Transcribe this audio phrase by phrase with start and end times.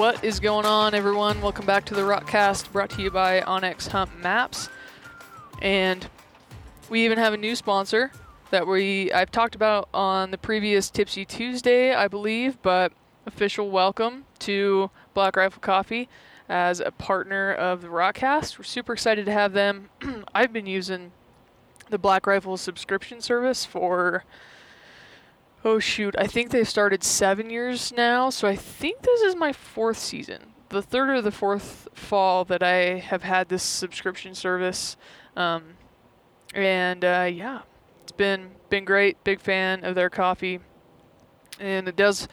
[0.00, 1.42] What is going on, everyone?
[1.42, 4.70] Welcome back to the Rockcast, brought to you by onX Hunt Maps.
[5.60, 6.08] And
[6.88, 8.10] we even have a new sponsor
[8.48, 12.94] that we I've talked about on the previous Tipsy Tuesday, I believe, but
[13.26, 16.08] official welcome to Black Rifle Coffee
[16.48, 18.56] as a partner of the Rockcast.
[18.56, 19.90] We're super excited to have them.
[20.34, 21.12] I've been using
[21.90, 24.24] the Black Rifle subscription service for
[25.64, 29.52] oh shoot, I think they've started seven years now, so I think this is my
[29.52, 30.54] fourth season.
[30.68, 34.96] The third or the fourth fall that I have had this subscription service.
[35.36, 35.74] Um,
[36.54, 37.62] and uh, yeah,
[38.02, 39.22] it's been been great.
[39.24, 40.60] Big fan of their coffee,
[41.58, 42.28] and it does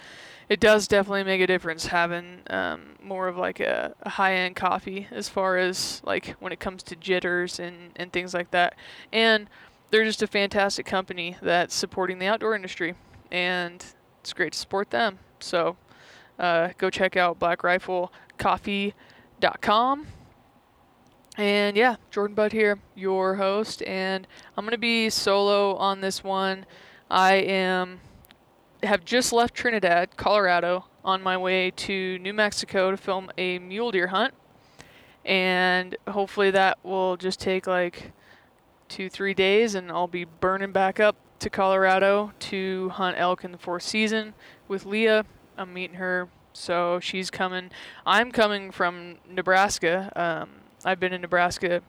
[0.50, 4.56] it does definitely make a difference having um, more of like a, a high end
[4.56, 8.76] coffee as far as like when it comes to jitters and and things like that.
[9.12, 9.50] And
[9.90, 12.96] they're just a fantastic company that's supporting the outdoor industry,
[13.32, 13.86] and
[14.22, 15.20] it's great to support them.
[15.40, 15.78] So
[16.40, 20.08] uh, go check out blackriflecoffee.com.
[21.38, 26.66] And yeah, Jordan Budd here, your host, and I'm gonna be solo on this one.
[27.12, 28.00] I am
[28.84, 33.92] have just left Trinidad, Colorado, on my way to New Mexico to film a mule
[33.92, 34.34] deer hunt,
[35.26, 38.14] and hopefully that will just take like
[38.88, 43.52] two, three days, and I'll be burning back up to Colorado to hunt elk in
[43.52, 44.34] the fourth season
[44.68, 45.26] with Leah.
[45.58, 47.72] I'm meeting her, so she's coming.
[48.06, 50.12] I'm coming from Nebraska.
[50.16, 50.50] Um,
[50.86, 51.82] I've been in Nebraska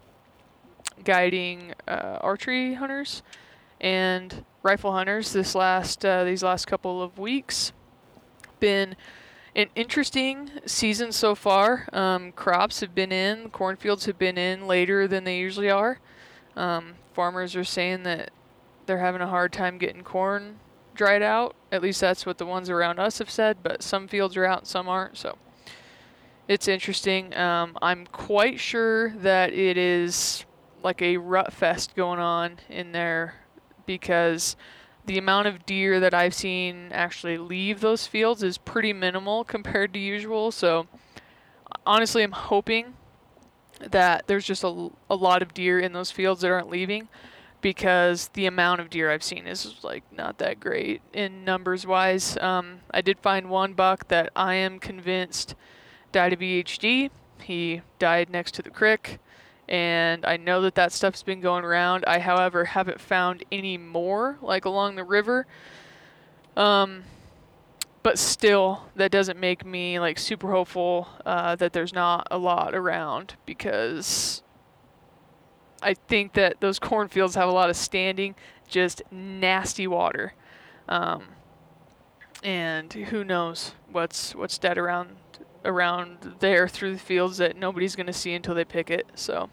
[1.05, 3.23] guiding uh, archery hunters
[3.81, 7.73] and rifle hunters this last uh, these last couple of weeks.
[8.61, 8.97] Been
[9.55, 11.89] an interesting season so far.
[11.93, 16.01] Um, crops have been in, cornfields have been in later than they usually are.
[16.57, 18.31] Um, farmers are saying that
[18.89, 20.59] they're having a hard time getting corn
[20.95, 21.55] dried out.
[21.71, 23.59] At least that's what the ones around us have said.
[23.63, 25.17] But some fields are out, some aren't.
[25.17, 25.39] So
[26.49, 27.37] it's interesting.
[27.37, 30.45] Um, I'm quite sure that it is
[30.83, 33.35] like a rut fest going on in there
[33.87, 34.57] because
[35.07, 39.93] the amount of deer that I've seen actually leave those fields is pretty minimal compared
[39.95, 40.51] to usual.
[40.51, 40.87] So
[41.87, 42.95] honestly, I'm hoping
[43.81, 47.09] that there's just a, a lot of deer in those fields that aren't leaving
[47.61, 52.37] because the amount of deer I've seen is like not that great in numbers wise.
[52.39, 55.55] Um, I did find one buck that I am convinced
[56.13, 57.11] died of EHD.
[57.43, 59.19] He died next to the creek,
[59.69, 62.05] and I know that that stuff's been going around.
[62.07, 65.47] I, however, haven't found any more like along the river.
[66.57, 67.05] Um,
[68.03, 72.75] but still, that doesn't make me like super hopeful uh, that there's not a lot
[72.75, 74.43] around because
[75.83, 78.35] I think that those cornfields have a lot of standing,
[78.67, 80.35] just nasty water.
[80.89, 81.25] Um,
[82.43, 85.17] and who knows what's what's dead around
[85.65, 89.07] around there through the fields that nobody's going to see until they pick it.
[89.15, 89.51] So,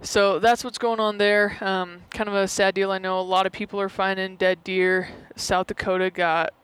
[0.00, 1.56] so that's what's going on there.
[1.60, 2.90] Um, kind of a sad deal.
[2.90, 5.08] I know a lot of people are finding dead deer.
[5.36, 6.54] South Dakota got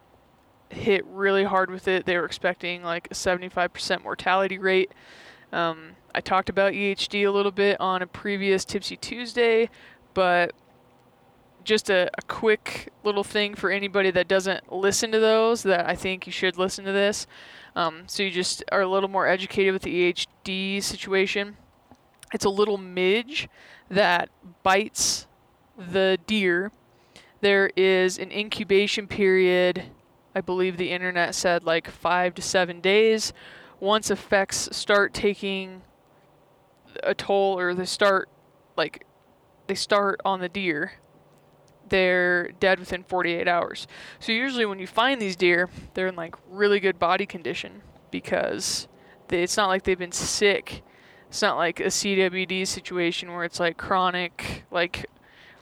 [0.71, 2.07] hit really hard with it.
[2.07, 4.93] They were expecting like a 75% mortality rate.
[5.53, 9.71] Um, I talked about EHD a little bit on a previous Tipsy Tuesday,
[10.15, 10.53] but
[11.65, 15.95] just a, a, quick little thing for anybody that doesn't listen to those that I
[15.95, 17.27] think you should listen to this.
[17.77, 21.57] Um, so you just are a little more educated with the EHD situation.
[22.33, 23.49] It's a little midge
[23.91, 24.31] that
[24.63, 25.27] bites
[25.77, 26.73] the deer.
[27.41, 29.85] There is an incubation period,
[30.35, 33.33] I believe the internet said like five to seven days.
[33.81, 35.83] Once effects start taking
[37.03, 38.29] a toll or they start
[38.77, 39.05] like
[39.67, 40.93] they start on the deer
[41.91, 43.87] they're dead within 48 hours.
[44.19, 48.89] So usually when you find these deer, they're in like really good body condition because
[49.29, 50.83] they, it's not like they've been sick.
[51.29, 55.07] It's not like a CWD situation where it's like chronic, like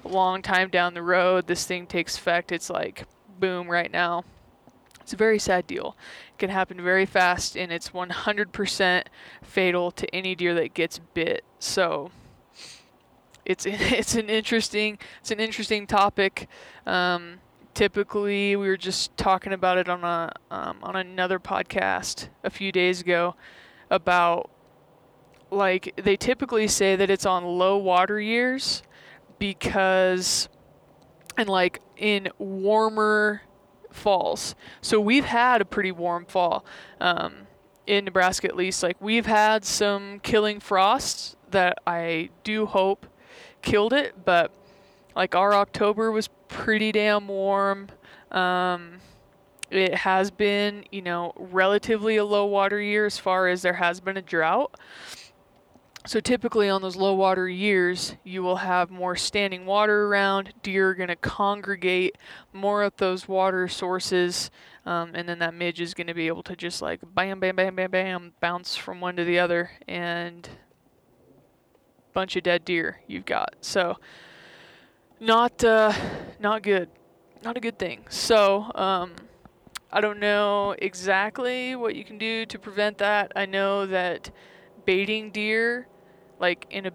[0.04, 2.52] a long time down the road, this thing takes effect.
[2.52, 3.04] It's like
[3.38, 4.24] boom right now.
[5.08, 5.96] It's a very sad deal.
[6.34, 9.04] It can happen very fast and it's 100%
[9.42, 11.44] fatal to any deer that gets bit.
[11.58, 12.10] So
[13.46, 16.46] it's it's an interesting it's an interesting topic.
[16.84, 17.38] Um,
[17.72, 22.70] typically, we were just talking about it on a um, on another podcast a few
[22.70, 23.34] days ago
[23.88, 24.50] about
[25.50, 28.82] like they typically say that it's on low water years
[29.38, 30.50] because
[31.38, 33.40] and like in warmer
[33.90, 34.54] falls.
[34.80, 36.64] So we've had a pretty warm fall.
[37.00, 37.46] Um,
[37.86, 43.06] in Nebraska at least, like we've had some killing frosts that I do hope
[43.62, 44.52] killed it, but
[45.16, 47.88] like our October was pretty damn warm.
[48.30, 49.00] Um,
[49.70, 54.00] it has been, you know, relatively a low water year as far as there has
[54.00, 54.78] been a drought.
[56.08, 60.54] So typically on those low water years, you will have more standing water around.
[60.62, 62.16] Deer are going to congregate
[62.50, 64.50] more at those water sources,
[64.86, 67.56] um, and then that midge is going to be able to just like bam, bam,
[67.56, 70.48] bam, bam, bam, bounce from one to the other, and
[72.14, 73.56] bunch of dead deer you've got.
[73.60, 73.98] So
[75.20, 75.92] not uh,
[76.40, 76.88] not good,
[77.44, 78.06] not a good thing.
[78.08, 79.12] So um,
[79.92, 83.30] I don't know exactly what you can do to prevent that.
[83.36, 84.30] I know that
[84.86, 85.86] baiting deer,
[86.38, 86.92] like in a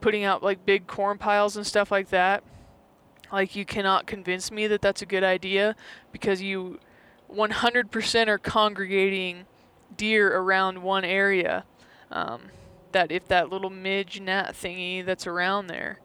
[0.00, 2.42] putting out like big corn piles and stuff like that,
[3.32, 5.76] like you cannot convince me that that's a good idea
[6.12, 6.78] because you
[7.32, 9.44] 100% are congregating
[9.96, 11.64] deer around one area.
[12.10, 12.42] Um,
[12.92, 16.00] that if that little midge gnat thingy that's around there,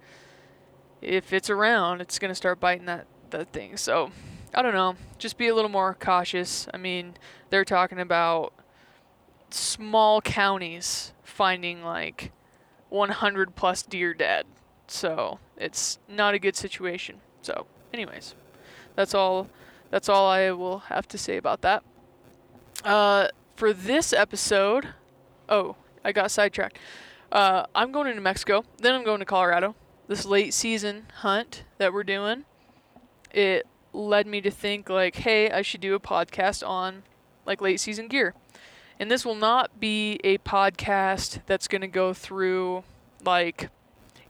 [1.01, 3.77] if it's around, it's gonna start biting that that thing.
[3.77, 4.12] So
[4.53, 4.95] I don't know.
[5.18, 6.68] Just be a little more cautious.
[6.74, 7.15] I mean,
[7.50, 8.53] they're talking about
[9.50, 12.31] small counties finding like
[12.94, 14.45] 100 plus deer dead.
[14.88, 17.22] So it's not a good situation.
[17.42, 18.36] So, anyways,
[18.95, 19.50] that's all.
[19.90, 21.84] That's all I will have to say about that.
[22.84, 24.90] Uh, for this episode,
[25.50, 26.80] oh, I got sidetracked.
[27.31, 28.66] Uh, I'm going to New Mexico.
[28.78, 29.75] Then I'm going to Colorado.
[30.07, 32.45] This late season hunt that we're doing,
[33.31, 37.04] it led me to think like, hey, I should do a podcast on
[37.45, 38.34] like late season gear.
[39.00, 42.84] And this will not be a podcast that's going to go through
[43.25, 43.69] like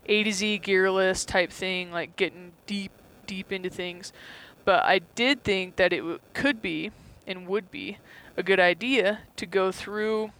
[0.05, 2.91] A to Z gear list type thing, like getting deep,
[3.27, 4.13] deep into things.
[4.65, 6.91] But I did think that it w- could be
[7.27, 7.97] and would be
[8.37, 10.31] a good idea to go through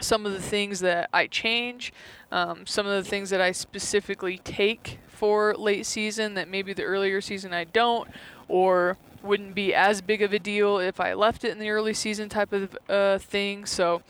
[0.00, 1.92] some of the things that I change,
[2.32, 6.84] um, some of the things that I specifically take for late season that maybe the
[6.84, 8.08] earlier season I don't,
[8.50, 11.94] or wouldn't be as big of a deal if I left it in the early
[11.94, 13.64] season type of uh, thing.
[13.64, 14.02] So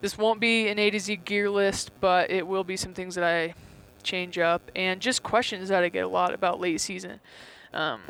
[0.00, 3.14] this won't be an A to Z gear list, but it will be some things
[3.16, 3.54] that I
[4.02, 7.20] change up and just questions that I get a lot about late season.
[7.72, 8.00] Um,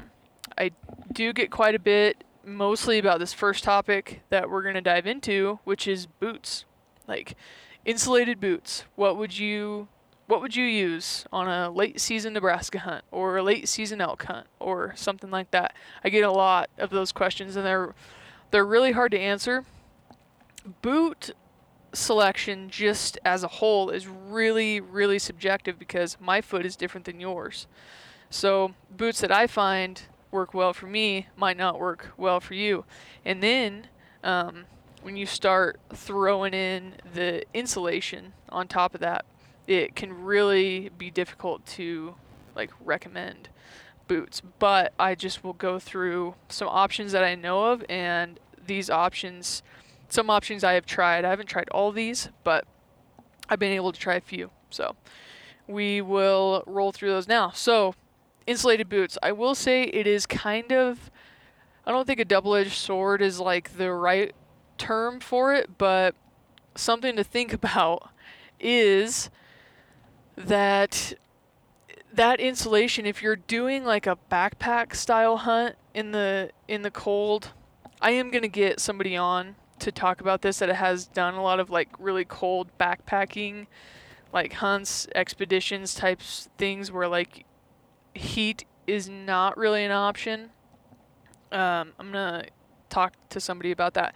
[0.59, 0.73] I
[1.13, 5.07] do get quite a bit, mostly about this first topic that we're going to dive
[5.07, 6.65] into, which is boots.
[7.07, 7.37] Like
[7.85, 8.85] insulated boots.
[8.97, 9.89] What would you
[10.27, 14.25] what would you use on a late season Nebraska hunt or a late season elk
[14.25, 15.75] hunt or something like that?
[16.05, 17.95] I get a lot of those questions and they're
[18.51, 19.65] they're really hard to answer.
[20.83, 21.33] Boot
[21.93, 27.21] selection just as a whole is really really subjective because my foot is different than
[27.21, 27.67] yours.
[28.31, 32.85] So boots that I find work well for me might not work well for you.
[33.25, 33.89] And then
[34.25, 34.65] um,
[35.03, 39.27] when you start throwing in the insulation on top of that,
[39.67, 42.15] it can really be difficult to
[42.55, 43.49] like recommend
[44.09, 44.43] boots.
[44.59, 49.63] But I just will go through some options that I know of and these options
[50.09, 51.25] some options I have tried.
[51.25, 52.67] I haven't tried all these, but
[53.49, 54.51] I've been able to try a few.
[54.69, 54.95] So
[55.67, 57.51] we will roll through those now.
[57.51, 57.95] So
[58.47, 59.17] insulated boots.
[59.23, 61.11] I will say it is kind of
[61.85, 64.35] I don't think a double-edged sword is like the right
[64.79, 66.15] term for it, but
[66.75, 68.11] something to think about
[68.61, 69.31] is
[70.37, 71.15] that
[72.13, 77.53] that insulation if you're doing like a backpack style hunt in the in the cold
[78.01, 81.43] i am going to get somebody on to talk about this that has done a
[81.43, 83.67] lot of like really cold backpacking
[84.33, 87.45] like hunts expeditions types things where like
[88.15, 90.51] heat is not really an option.
[91.51, 92.47] Um, i'm going to
[92.89, 94.15] talk to somebody about that.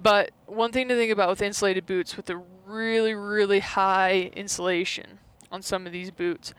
[0.00, 5.18] But one thing to think about with insulated boots with the really really high insulation
[5.50, 6.54] on some of these boots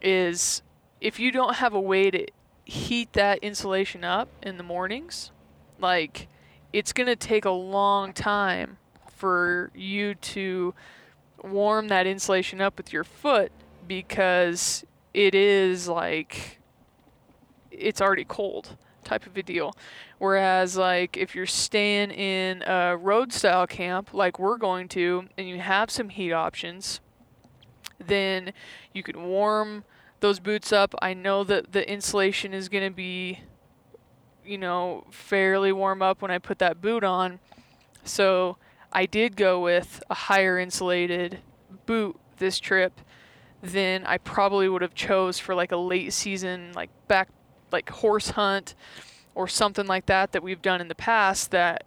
[0.00, 0.62] is
[1.00, 2.26] if you don't have a way to
[2.64, 5.30] heat that insulation up in the mornings,
[5.78, 6.28] like
[6.72, 8.78] it's going to take a long time
[9.10, 10.74] for you to
[11.42, 13.50] warm that insulation up with your foot
[13.86, 16.58] because it is like
[17.70, 19.74] it's already cold type of a deal.
[20.18, 25.48] Whereas like if you're staying in a road style camp like we're going to and
[25.48, 27.00] you have some heat options,
[28.04, 28.52] then
[28.92, 29.84] you can warm
[30.20, 30.94] those boots up.
[31.00, 33.40] I know that the insulation is going to be,
[34.44, 37.40] you know, fairly warm up when I put that boot on.
[38.04, 38.56] So
[38.92, 41.40] I did go with a higher insulated
[41.86, 43.00] boot this trip
[43.62, 47.28] than I probably would have chose for like a late season like back
[47.72, 48.74] like horse hunt
[49.34, 51.84] or something like that that we've done in the past that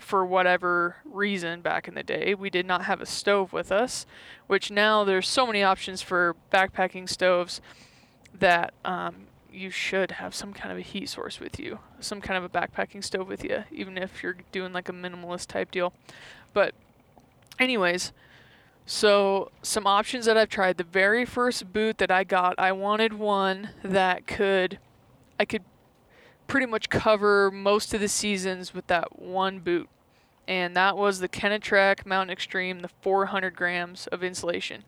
[0.00, 4.06] for whatever reason back in the day, we did not have a stove with us,
[4.46, 7.60] which now there's so many options for backpacking stoves
[8.38, 12.42] that um, you should have some kind of a heat source with you, some kind
[12.42, 15.92] of a backpacking stove with you, even if you're doing like a minimalist type deal.
[16.52, 16.74] But,
[17.58, 18.12] anyways,
[18.86, 20.76] so some options that I've tried.
[20.76, 24.78] The very first boot that I got, I wanted one that could,
[25.38, 25.64] I could
[26.48, 29.88] pretty much cover most of the seasons with that one boot.
[30.48, 34.82] And that was the Kenetrek Mountain Extreme, the 400 grams of insulation.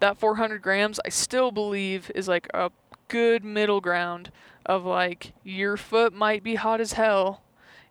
[0.00, 2.70] That 400 grams, I still believe, is like a
[3.08, 4.30] good middle ground
[4.66, 7.42] of like your foot might be hot as hell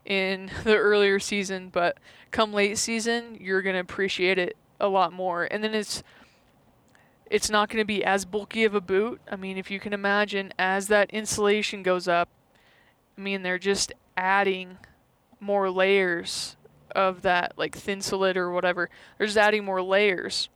[0.06, 1.98] in the earlier season, but
[2.30, 5.48] come late season, you're going to appreciate it a lot more.
[5.50, 6.04] And then it's
[7.30, 9.20] it's not going to be as bulky of a boot.
[9.30, 12.30] I mean, if you can imagine as that insulation goes up,
[13.18, 14.78] I mean, they're just adding
[15.40, 16.56] more layers
[16.96, 18.90] of that like Thinsulate or whatever.
[19.18, 20.50] They're just adding more layers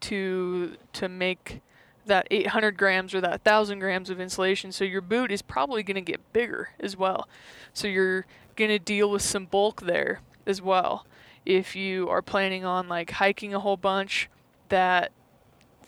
[0.00, 1.60] to to make
[2.06, 4.72] that 800 grams or that 1000 grams of insulation.
[4.72, 7.28] So your boot is probably going to get bigger as well.
[7.72, 8.26] So you're
[8.56, 11.06] going to deal with some bulk there as well.
[11.46, 14.28] If you are planning on like hiking a whole bunch
[14.68, 15.12] that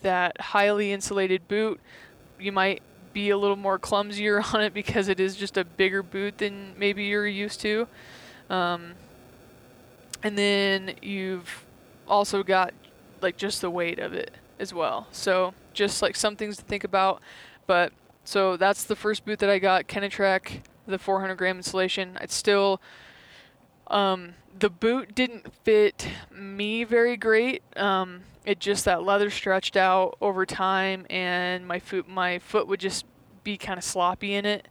[0.02, 1.80] that highly insulated boot
[2.38, 2.82] you might
[3.14, 6.74] be a little more clumsier on it because it is just a bigger boot than
[6.78, 7.88] maybe you're used to
[8.50, 8.92] um,
[10.22, 11.64] and then you've
[12.06, 12.74] also got
[13.22, 16.84] like just the weight of it as well so just like some things to think
[16.84, 17.20] about.
[17.66, 17.92] But
[18.24, 22.16] so that's the first boot that I got, Kenetrek, the 400 gram insulation.
[22.22, 22.80] It's still,
[23.88, 27.62] um, the boot didn't fit me very great.
[27.76, 32.80] Um, it just that leather stretched out over time, and my foot my foot would
[32.80, 33.04] just
[33.42, 34.68] be kind of sloppy in it.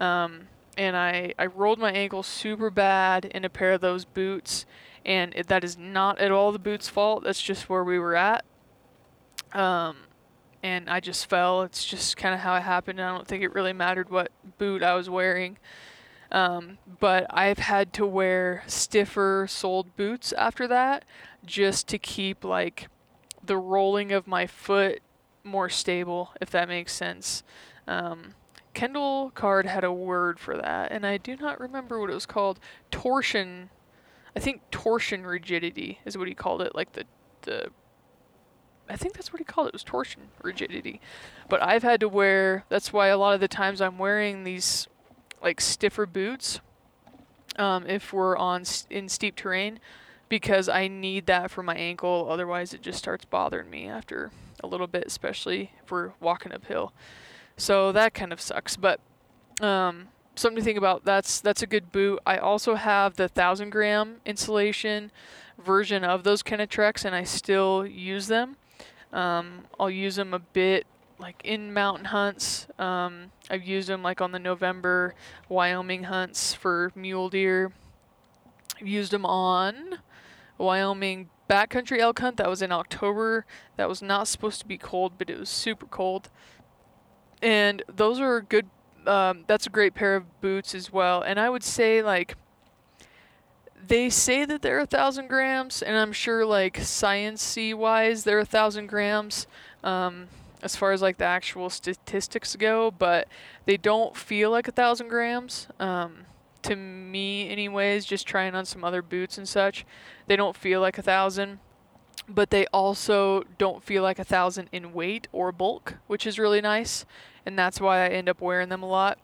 [0.00, 4.66] Um, and I I rolled my ankle super bad in a pair of those boots,
[5.04, 7.24] and it, that is not at all the boot's fault.
[7.24, 8.44] That's just where we were at.
[9.52, 9.96] Um,
[10.62, 11.62] and I just fell.
[11.62, 13.00] It's just kind of how it happened.
[13.00, 15.58] I don't think it really mattered what boot I was wearing.
[16.32, 21.04] Um, but I've had to wear stiffer soled boots after that
[21.44, 22.88] just to keep like
[23.46, 25.00] the rolling of my foot
[25.44, 27.42] more stable, if that makes sense.
[27.86, 28.34] Um,
[28.74, 32.26] Kendall Card had a word for that, and I do not remember what it was
[32.26, 32.60] called.
[32.90, 33.70] Torsion.
[34.34, 37.04] I think torsion rigidity is what he called it, like the
[37.42, 37.70] the
[38.88, 39.70] I think that's what he called it.
[39.70, 41.00] It was torsion rigidity.
[41.48, 42.64] But I've had to wear.
[42.68, 44.88] That's why a lot of the times I'm wearing these
[45.42, 46.60] like stiffer boots.
[47.56, 49.80] Um, if we're on in steep terrain,
[50.28, 52.26] because I need that for my ankle.
[52.30, 54.30] Otherwise, it just starts bothering me after
[54.62, 56.92] a little bit, especially if we're walking uphill.
[57.56, 58.76] So that kind of sucks.
[58.76, 59.00] But
[59.60, 61.04] um, something to think about.
[61.04, 62.20] That's that's a good boot.
[62.26, 65.10] I also have the thousand gram insulation
[65.58, 68.56] version of those Kenetreks, and I still use them.
[69.12, 70.86] Um, I'll use them a bit
[71.18, 72.66] like in mountain hunts.
[72.78, 75.14] Um, I've used them like on the November
[75.48, 77.72] Wyoming hunts for mule deer.
[78.78, 79.98] I've used them on
[80.58, 83.46] Wyoming backcountry elk hunt that was in October.
[83.76, 86.30] That was not supposed to be cold, but it was super cold.
[87.42, 88.66] And those are good.
[89.06, 91.22] Um, that's a great pair of boots as well.
[91.22, 92.36] And I would say like
[93.86, 98.44] they say that they're a thousand grams, and I'm sure like sciencey wise they're a
[98.44, 99.46] thousand grams.
[99.84, 100.28] Um,
[100.62, 103.28] as far as like the actual statistics go, but
[103.66, 105.68] they don't feel like a thousand grams.
[105.78, 106.26] Um,
[106.62, 109.86] to me, anyways, just trying on some other boots and such,
[110.26, 111.58] they don't feel like a thousand,
[112.28, 116.60] but they also don't feel like a thousand in weight or bulk, which is really
[116.60, 117.04] nice,
[117.44, 119.18] and that's why I end up wearing them a lot.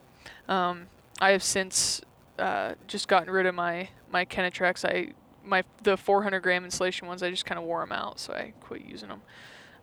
[0.49, 0.87] Um,
[1.21, 2.00] I have since
[2.38, 4.85] uh, just gotten rid of my my Kenetreks.
[4.85, 5.12] I
[5.44, 7.23] my the 400 gram insulation ones.
[7.23, 9.23] I just kind of wore them out, so I quit using them.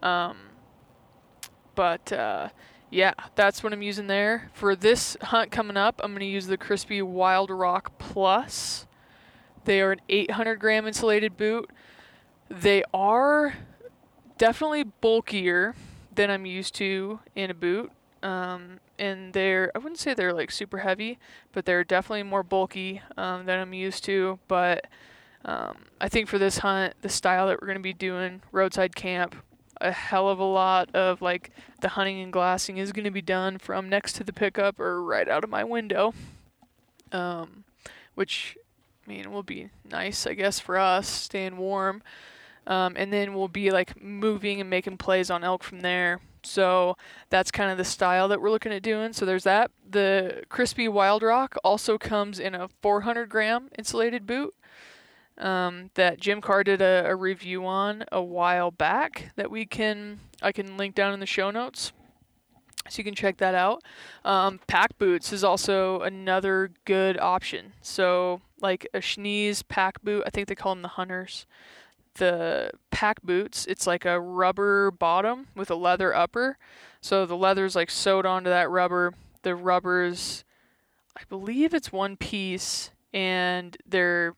[0.02, 0.38] Um,
[1.76, 2.50] but uh,
[2.90, 6.02] yeah, that's what I'm using there for this hunt coming up.
[6.04, 8.86] I'm gonna use the Crispi Wild Rock Plus.
[9.66, 11.70] They are an 800 gram insulated boot.
[12.50, 13.56] They are
[14.38, 15.76] definitely bulkier
[16.16, 17.92] than I'm used to in a boot.
[18.24, 21.20] Um, and they're I wouldn't say they're like super heavy,
[21.54, 24.40] but they're definitely more bulky um, than I'm used to.
[24.48, 24.88] But
[25.46, 29.36] um, I think for this hunt, the style that we're gonna be doing, roadside camp,
[29.80, 33.58] a hell of a lot of like the hunting and glassing is gonna be done
[33.58, 36.14] from next to the pickup or right out of my window,
[37.14, 37.64] um,
[38.16, 38.58] which
[39.10, 42.04] I mean it will be nice I guess for us staying warm.
[42.68, 46.20] Um, and then we'll be like moving and making plays on elk from there.
[46.44, 46.96] So
[47.32, 49.12] that's kind of the style that we're looking at doing.
[49.12, 49.72] So there's that.
[49.90, 54.54] The Crispi Wild Rock also comes in a 400 gram insulated boot
[55.40, 60.20] um, that Jim Carr did a, a, review on a while back that we can
[60.42, 61.92] I can link down in the show notes.
[62.90, 63.84] So you can check that out.
[64.26, 67.74] Um, pack boots is also another good option.
[67.82, 71.46] So like a Schnee's pack boot, I think they call them the Hunters.
[72.16, 76.58] The pack boots, it's like a rubber bottom with a leather upper.
[77.02, 79.14] So the leather's like sewed onto that rubber.
[79.44, 80.44] The rubber's,
[81.18, 84.36] I believe it's one piece, and they're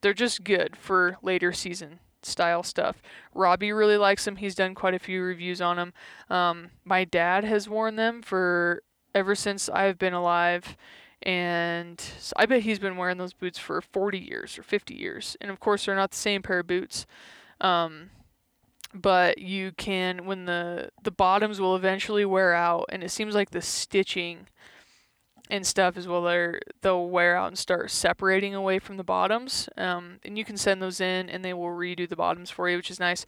[0.00, 3.02] they're just good for later season style stuff.
[3.34, 4.36] Robbie really likes them.
[4.36, 5.92] He's done quite a few reviews on them.
[6.30, 8.82] Um, my dad has worn them for
[9.14, 10.76] ever since I've been alive,
[11.24, 15.36] and so I bet he's been wearing those boots for 40 years or 50 years.
[15.40, 17.06] And of course, they're not the same pair of boots.
[17.60, 18.10] Um,
[18.92, 23.50] but you can when the the bottoms will eventually wear out, and it seems like
[23.50, 24.46] the stitching
[25.50, 29.68] and stuff as well they're they'll wear out and start separating away from the bottoms
[29.76, 32.76] um, and you can send those in and they will redo the bottoms for you
[32.76, 33.26] which is nice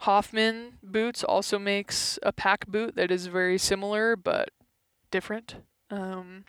[0.00, 4.50] hoffman boots also makes a pack boot that is very similar but
[5.10, 5.56] different
[5.90, 6.44] um,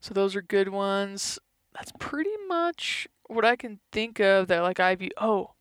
[0.00, 1.38] so those are good ones
[1.74, 5.52] that's pretty much what i can think of that like i've oh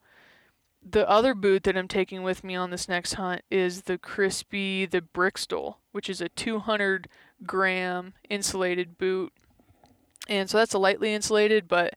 [0.82, 4.90] the other boot that i'm taking with me on this next hunt is the Crispi
[4.90, 7.08] the Briksdal which is a 200
[7.46, 9.34] gram insulated boot.
[10.28, 11.96] And so that's a lightly insulated, but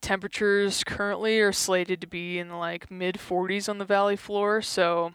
[0.00, 4.60] temperatures currently are slated to be in the like mid 40s on the valley floor.
[4.62, 5.12] So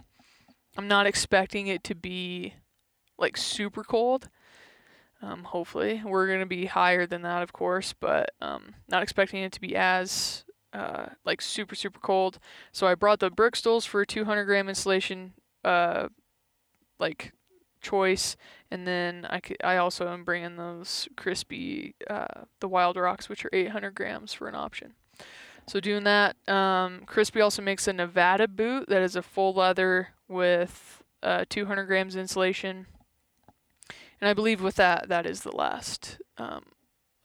[0.77, 2.55] I'm not expecting it to be
[3.17, 4.29] like super cold.
[5.21, 9.43] Um, hopefully, we're going to be higher than that, of course, but um, not expecting
[9.43, 12.39] it to be as uh, like super super cold.
[12.71, 15.33] So I brought the Briksdals for 200 gram insulation,
[15.63, 16.07] uh,
[16.99, 17.33] like
[17.81, 18.37] choice,
[18.71, 19.27] and then
[19.63, 24.47] I, also am bringing those Crispi uh, the Wild Rocks, which are 800 grams for
[24.47, 24.93] an option.
[25.67, 30.09] So doing that, um, Crispi also makes a Nevada boot that is a full leather
[30.27, 32.87] with uh, 200 grams insulation.
[34.21, 36.63] And I believe with that, that is the last um,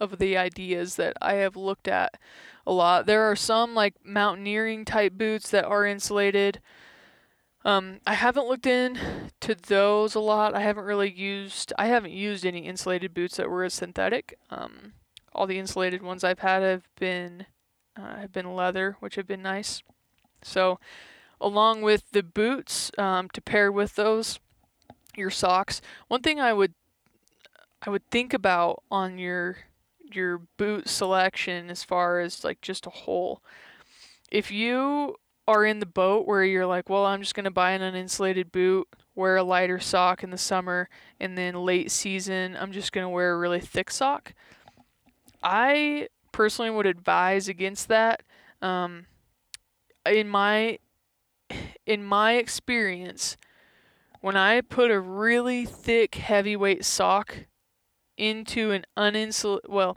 [0.00, 2.18] of the ideas that I have looked at
[2.66, 3.06] a lot.
[3.06, 6.60] There are some like mountaineering type boots that are insulated.
[7.64, 8.98] Um, I haven't looked in
[9.40, 10.54] to those a lot.
[10.54, 11.72] I haven't really used.
[11.78, 14.38] I haven't used any insulated boots that were synthetic.
[14.50, 14.92] Um,
[15.32, 17.46] all the insulated ones I've had have been
[17.96, 19.82] uh, have been leather, which have been nice.
[20.42, 20.78] So,
[21.40, 24.38] along with the boots um, to pair with those,
[25.16, 25.80] your socks.
[26.08, 26.74] One thing I would
[27.86, 29.58] I would think about on your
[30.12, 33.42] your boot selection as far as like just a whole.
[34.30, 35.16] If you
[35.46, 38.50] are in the boat where you're like, well, I'm just going to buy an uninsulated
[38.50, 40.88] boot, wear a lighter sock in the summer,
[41.20, 44.34] and then late season, I'm just going to wear a really thick sock.
[45.42, 48.22] I personally would advise against that.
[48.62, 49.06] Um,
[50.06, 50.78] in my
[51.86, 53.36] in my experience,
[54.20, 57.46] when I put a really thick heavyweight sock
[58.16, 59.96] into an uninsulated well,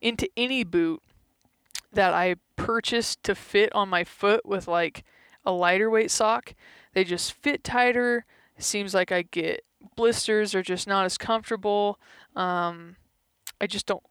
[0.00, 1.02] into any boot
[1.92, 5.04] that I purchased to fit on my foot with like
[5.44, 6.54] a lighter weight sock.
[6.94, 8.24] They just fit tighter.
[8.58, 9.64] Seems like I get
[9.96, 11.98] blisters are just not as comfortable.
[12.34, 12.96] Um,
[13.60, 14.02] I just don't.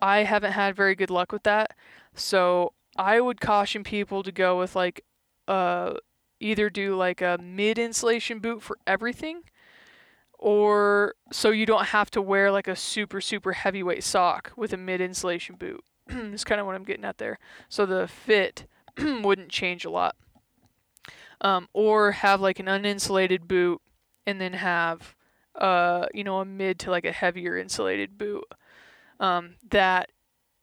[0.00, 1.74] I haven't had very good luck with that.
[2.14, 5.04] So I would caution people to go with like
[5.48, 5.94] uh
[6.40, 9.42] either do like a mid insulation boot for everything
[10.38, 14.76] or so you don't have to wear like a super super heavyweight sock with a
[14.76, 15.82] mid insulation boot.
[16.08, 17.38] is kind of what I'm getting at there.
[17.68, 18.66] So the fit
[18.98, 20.16] wouldn't change a lot.
[21.40, 23.82] Um, or have like an uninsulated boot
[24.26, 25.14] and then have
[25.54, 28.44] uh, you know a mid to like a heavier insulated boot
[29.20, 30.10] um, that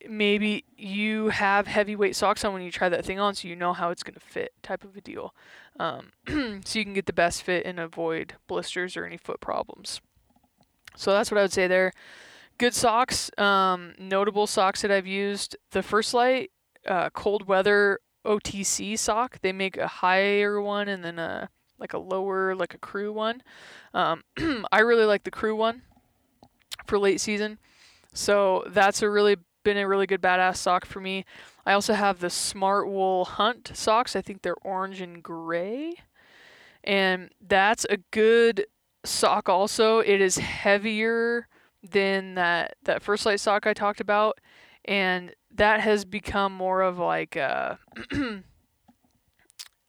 [0.10, 3.74] maybe you have heavyweight socks on when you try that thing on so you know
[3.74, 5.34] how it's going to fit type of a deal
[5.80, 6.12] um,
[6.66, 10.02] so you can get the best fit and avoid blisters or any foot problems
[10.96, 11.92] so that's what i would say there
[12.58, 13.32] good socks.
[13.38, 16.52] Um, notable socks that I've used: the First Lite
[16.88, 19.40] uh, cold weather OTC sock.
[19.42, 23.42] They make a higher one and then a like a lower, like a crew one.
[23.94, 24.24] Um,
[24.72, 25.82] I really like the crew one
[26.86, 27.60] for late season.
[28.14, 31.26] So that's a really been a really good badass sock for me.
[31.66, 34.16] I also have the Smartwool Hunt socks.
[34.16, 35.96] I think they're orange and gray.
[36.84, 38.66] And that's a good
[39.06, 40.00] sock also.
[40.00, 41.48] It is heavier
[41.82, 44.40] than that that First Lite sock I talked about,
[44.86, 47.80] and that has become more of like a,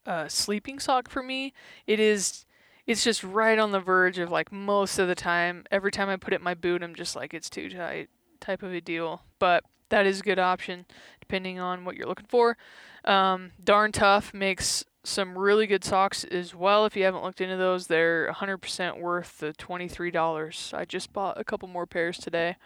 [0.06, 1.52] a sleeping sock for me.
[1.86, 2.46] It is
[2.86, 5.64] it's just right on the verge of like most of the time.
[5.70, 8.08] Every time I put it in my boot, I'm just like it's too tight
[8.44, 9.22] type of a deal.
[9.38, 10.86] But that is a good option
[11.20, 12.56] depending on what you're looking for.
[13.04, 16.86] Um, Darn Tough makes some really good socks as well.
[16.86, 20.74] If you haven't looked into those, they're 100% worth the $23.
[20.74, 22.56] I just bought a couple more pairs today.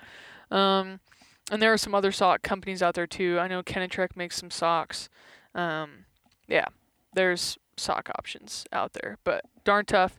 [0.51, 1.01] Um,
[1.51, 3.39] and there are some other sock companies out there too.
[3.41, 5.09] I know Kenetrek makes some socks.
[5.55, 6.05] Um,
[6.47, 6.67] yeah,
[7.15, 10.19] there's sock options out there, but darn tough.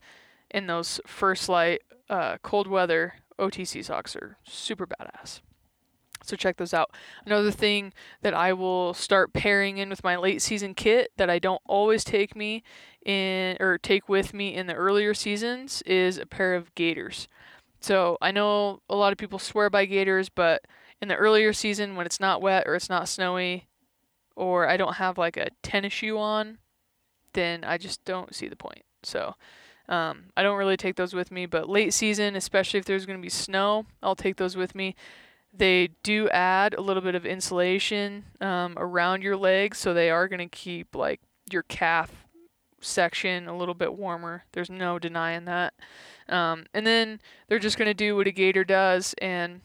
[0.52, 5.42] In those First Lite, uh, cold weather OTC socks are super badass.
[6.30, 6.92] So check those out.
[7.26, 11.40] Another thing that I will start pairing in with my late season kit that I
[11.40, 12.64] don't always take me
[13.06, 17.28] in or take with me in the earlier seasons is a pair of gaiters.
[17.82, 20.64] So I know a lot of people swear by gaiters, but
[21.02, 23.68] in the earlier season when it's not wet or it's not snowy
[24.36, 26.60] or I don't have like a tennis shoe on,
[27.34, 28.84] then I just don't see the point.
[29.02, 29.36] So
[29.88, 33.18] um, I don't really take those with me, but late season, especially if there's going
[33.18, 34.96] to be snow, I'll take those with me.
[35.52, 40.28] They do add a little bit of insulation um, around your legs, so they are
[40.28, 42.28] going to keep like your calf
[42.82, 44.46] section a little bit warmer.
[44.52, 45.74] There's no denying that.
[46.28, 49.62] Um, and then they're just going to do what a gaiter does and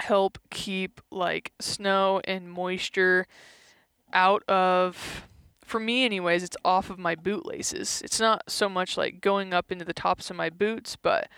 [0.00, 3.26] help keep like snow and moisture
[4.12, 5.28] out of
[5.64, 9.54] for me anyways it's off of my boot laces it's not so much like going
[9.54, 11.28] up into the tops of my boots but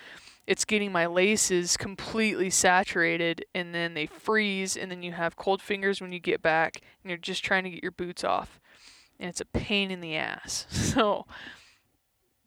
[0.47, 5.63] it's getting my laces completely saturated and then they freeze and then you have cold
[5.63, 8.61] fingers when you get back and you're just trying to get your boots off
[9.19, 11.27] and it's a pain in the ass so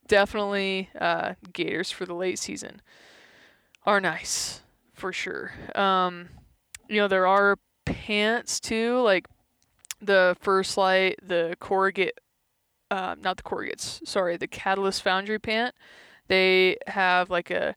[0.08, 2.82] definitely uh, gaiters for the late season
[3.86, 4.62] are nice
[4.98, 5.54] for sure.
[5.76, 6.30] Um,
[6.90, 9.28] you know, there are pants too, like
[10.02, 12.20] the First Lite the Corrugate,
[12.92, 15.74] uh, not the Corrugates, sorry, the Catalyst Foundry pant.
[16.28, 17.76] They have like a,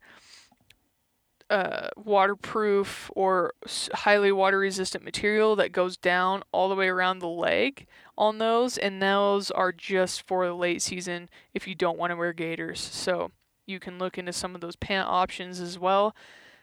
[1.49, 3.55] a waterproof or
[3.93, 7.87] highly water resistant material that goes down all the way around the leg
[8.17, 12.17] on those, and those are just for the late season if you don't want to
[12.17, 12.81] wear gaiters.
[12.81, 13.31] So
[13.67, 16.15] you can look into some of those pant options as well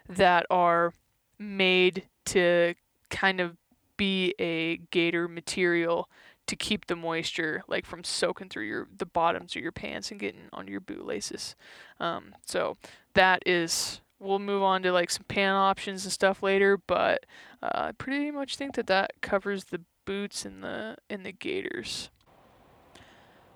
[0.08, 0.94] that are
[1.40, 2.76] made to
[3.10, 3.58] kind of
[3.98, 6.10] be a gaiter material
[6.48, 10.20] to keep the moisture like from soaking through your the bottoms of your pants and
[10.20, 11.56] getting onto your boot laces.
[12.00, 12.78] Um, so
[13.14, 17.26] that is we'll move on to like some pant options and stuff later, but
[17.62, 22.10] uh, I pretty much think that that covers the boots and the and the gaiters.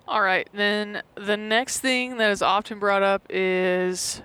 [0.06, 4.20] All right, then the next thing that is often brought up is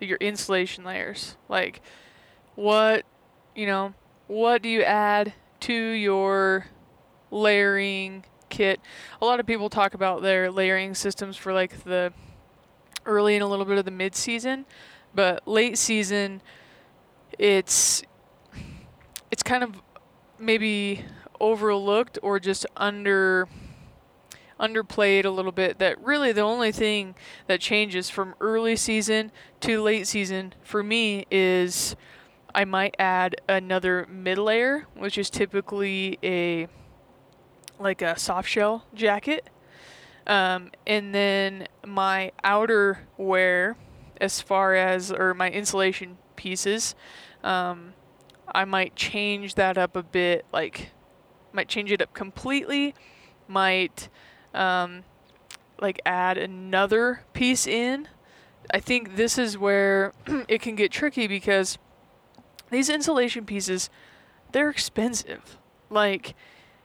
[0.00, 1.36] your insulation layers.
[1.48, 1.82] Like,
[2.54, 3.04] what,
[3.54, 3.92] you know,
[4.26, 6.66] what do you add to your
[7.30, 8.80] layering kit?
[9.20, 12.12] A lot of people talk about their layering systems for like the
[13.06, 14.66] early and a little bit of the mid season,
[15.14, 16.42] but late season,
[17.38, 18.02] it's
[19.30, 19.82] it's kind of
[20.38, 21.04] maybe
[21.40, 23.48] overlooked or just under
[24.58, 27.14] underplayed a little bit that really the only thing
[27.46, 31.94] that changes from early season to late season for me is
[32.54, 36.66] I might add another mid layer, which is typically a
[37.78, 39.48] like a soft shell jacket.
[40.26, 43.76] Um, and then my outer wear,
[44.20, 46.94] as far as or my insulation pieces,
[47.42, 47.94] um,
[48.54, 50.44] I might change that up a bit.
[50.52, 50.90] Like,
[51.52, 52.94] might change it up completely.
[53.46, 54.08] Might
[54.52, 55.04] um,
[55.80, 58.08] like add another piece in.
[58.70, 60.12] I think this is where
[60.48, 61.78] it can get tricky because
[62.70, 63.88] these insulation pieces
[64.52, 65.58] they're expensive.
[65.90, 66.34] Like,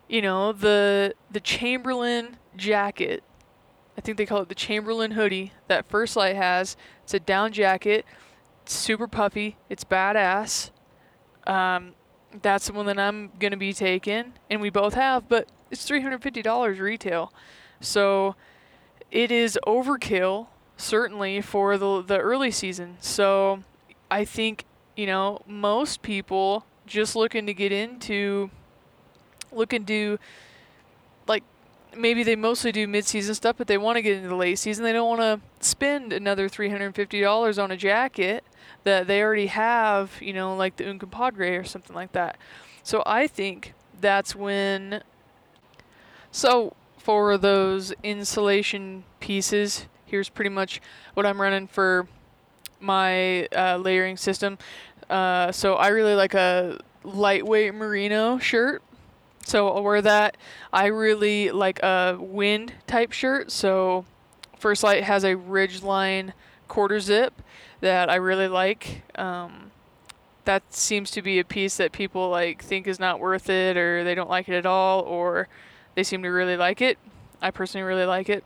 [0.08, 3.24] you know, the the Chamberlain jacket,
[3.98, 6.76] I think they call it the Chamberlain hoodie that First Lite has.
[7.04, 8.06] It's a down jacket,
[8.64, 10.72] it's super puffy, it's badass.
[11.46, 11.94] Um,
[12.42, 16.80] that's the one that I'm gonna be taking, and we both have, but it's $350
[16.80, 17.34] retail.
[17.80, 18.36] So
[19.12, 22.98] it is overkill, certainly, for the, the early season.
[23.00, 23.64] So
[24.10, 28.50] I think, you know, most people just looking to get into,
[29.56, 30.20] looking to,
[31.28, 31.44] like,
[31.96, 34.84] maybe they mostly do mid-season stuff, but they want to get into the late season.
[34.84, 38.44] They don't want to spend another $350 on a jacket
[38.84, 42.38] that they already have, you know, like the Uncompahgre or something like that.
[42.84, 45.02] So I think that's when
[46.32, 50.82] so for those insulation pieces, here's pretty much
[51.14, 52.08] what I'm running for
[52.80, 54.58] my uh, layering system.
[55.10, 58.82] Uh, so I really like a lightweight merino shirt.
[59.46, 60.38] So I'll wear that.
[60.72, 63.52] I really like a wind type shirt.
[63.52, 64.06] So
[64.58, 66.34] First Lite has a Ridgeline
[66.68, 67.42] quarter zip
[67.82, 69.04] that I really like.
[69.16, 69.72] Um,
[70.46, 74.04] that seems to be a piece that people like think is not worth it or
[74.04, 75.48] they don't like it at all or
[75.96, 76.98] they seem to really like it.
[77.42, 78.44] I personally really like it.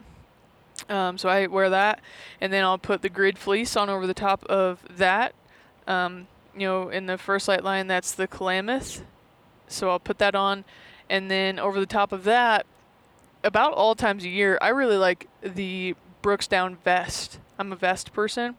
[0.90, 2.00] Um, so I wear that,
[2.40, 5.34] and then I'll put the grid fleece on over the top of that.
[5.88, 9.04] Um, you know, in the First Lite line, that's the Klamath.
[9.68, 10.66] So I'll put that on,
[11.10, 12.66] and then over the top of that,
[13.44, 17.40] about all times a year, I really like the Brooks Down vest.
[17.58, 18.56] I'm a vest person.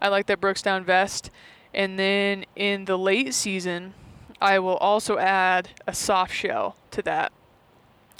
[0.00, 1.30] I like that Brooks Down vest.
[1.72, 3.94] And then in the late season,
[4.40, 7.32] I will also add a soft shell to that.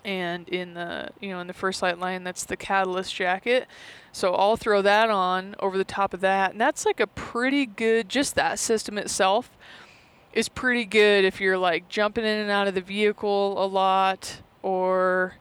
[0.05, 3.69] And in the you know in the First Lite line, that's the Catalyst jacket.
[4.11, 7.67] So I'll throw that on over the top of that, and that's like a pretty
[7.67, 8.09] good.
[8.09, 9.51] Just that system itself
[10.33, 14.41] is pretty good if you're like jumping in and out of the vehicle a lot,
[14.63, 15.37] or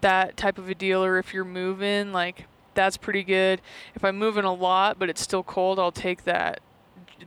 [0.00, 3.60] that type of a deal, or if you're moving, like that's pretty good.
[3.94, 6.60] If I'm moving a lot but it's still cold, I'll take that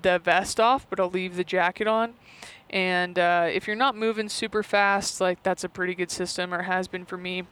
[0.01, 2.13] the vest off, but I'll leave the jacket on.
[2.69, 6.63] And uh, if you're not moving super fast, like that's a pretty good system, or
[6.63, 7.43] has been for me.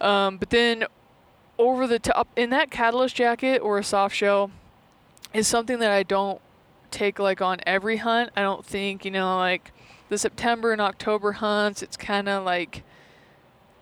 [0.00, 0.84] Um, but then
[1.58, 4.50] over the top in that catalyst jacket or a soft shell
[5.32, 6.40] is something that I don't
[6.90, 8.30] take like on every hunt.
[8.36, 9.72] I don't think you know like
[10.08, 11.82] the September and October hunts.
[11.82, 12.82] It's kind of like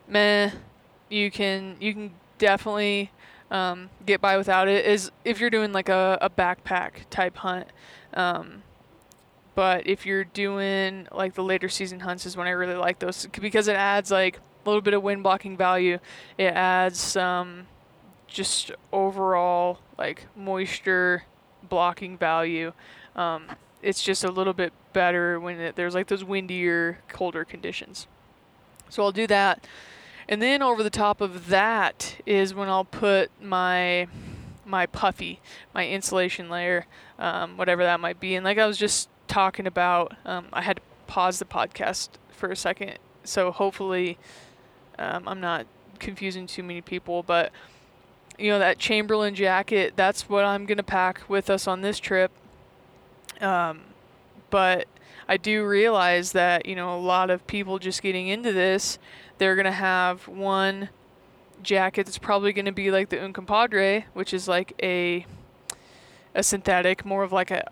[0.09, 0.51] meh.
[1.09, 3.11] You can you can definitely
[3.51, 4.85] um, get by without it.
[4.87, 7.69] Is if you're doing like a, a backpack type hunt.
[8.13, 8.63] Um,
[9.55, 13.27] but if you're doing like the later season hunts is when I really like those
[13.41, 15.99] because it adds like a little bit of wind blocking value.
[16.39, 17.67] It adds some
[18.27, 21.25] just overall like moisture
[21.69, 22.73] blocking value.
[23.17, 23.47] Um,
[23.83, 28.07] it's just a little bit better when it, there's like those windier, colder conditions.
[28.89, 29.67] So I'll do that.
[30.29, 34.09] And then over the top of that is when I'll put my
[34.67, 35.41] my puffy,
[35.75, 36.87] my insulation layer,
[37.19, 38.35] um, whatever that might be.
[38.35, 42.51] And like I was just talking about, um, I had to pause the podcast for
[42.51, 44.17] a second, so hopefully
[44.99, 45.67] um, I'm not
[45.99, 47.23] confusing too many people.
[47.23, 47.53] But
[48.39, 52.31] you know that Chamberlain jacket, that's what I'm gonna pack with us on this trip.
[53.41, 53.83] Um,
[54.51, 54.87] but
[55.29, 58.99] I do realize that you know a lot of people just getting into this
[59.39, 60.91] they're to have one
[61.63, 65.27] jacket that's probably to be like the Uncompahgre, which is like a
[66.35, 67.69] a synthetic, more of like a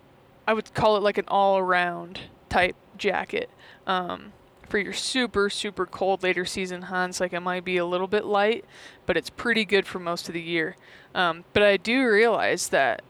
[0.46, 3.48] I would call it like an all-around type jacket.
[3.86, 4.32] Um,
[4.72, 8.24] for your super super cold later season hunts, like it might be a little bit
[8.24, 8.64] light,
[9.04, 10.76] but it's pretty good for most of the year.
[11.14, 13.02] Um, but I do realize that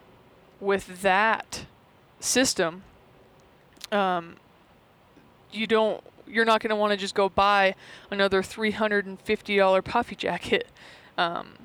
[0.58, 1.66] with that
[2.18, 2.82] system,
[3.92, 4.34] um,
[5.52, 7.76] you don't you're not going to want to just go buy
[8.10, 10.66] another $350 puffy jacket.
[11.16, 11.58] Um,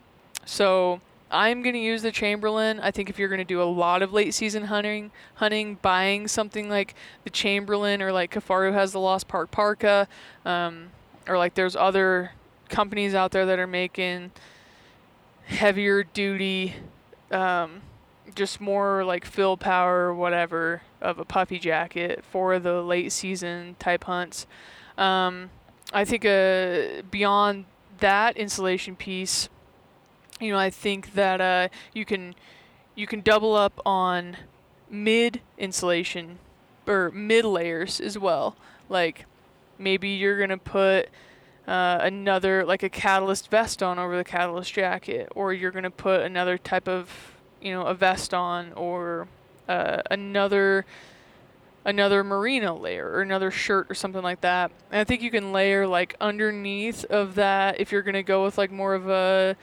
[0.46, 2.80] so I'm going to use the Chamberlain.
[2.80, 6.28] I think if you're going to do a lot of late season hunting, hunting, buying
[6.28, 10.08] something like the Chamberlain or like Kifaru has the Lost Park Parka,
[10.46, 10.88] um,
[11.28, 12.32] or like there's other
[12.70, 14.32] companies out there that are making
[15.46, 16.76] heavier duty,
[17.32, 17.82] um,
[18.36, 23.76] just more like fill power or whatever of a puffy jacket for the late season
[23.80, 24.48] type hunts.
[24.98, 25.50] Um,
[25.94, 27.66] I think uh, beyond
[28.00, 29.50] that insulation piece,
[30.40, 32.36] you know, I think that uh, you can
[32.96, 34.38] you can double up on
[34.90, 36.40] mid insulation
[36.88, 38.56] or mid layers as well.
[38.90, 39.26] Like
[39.78, 41.10] maybe you're gonna put
[41.68, 46.22] uh, another like a catalyst vest on over the catalyst jacket, or you're gonna put
[46.22, 49.28] another type of you know a vest on, or
[49.68, 50.86] uh, another
[51.86, 54.72] another merino layer or another shirt or something like that.
[54.92, 58.58] And I think you can layer like underneath of that if you're gonna go with
[58.58, 59.56] like more of a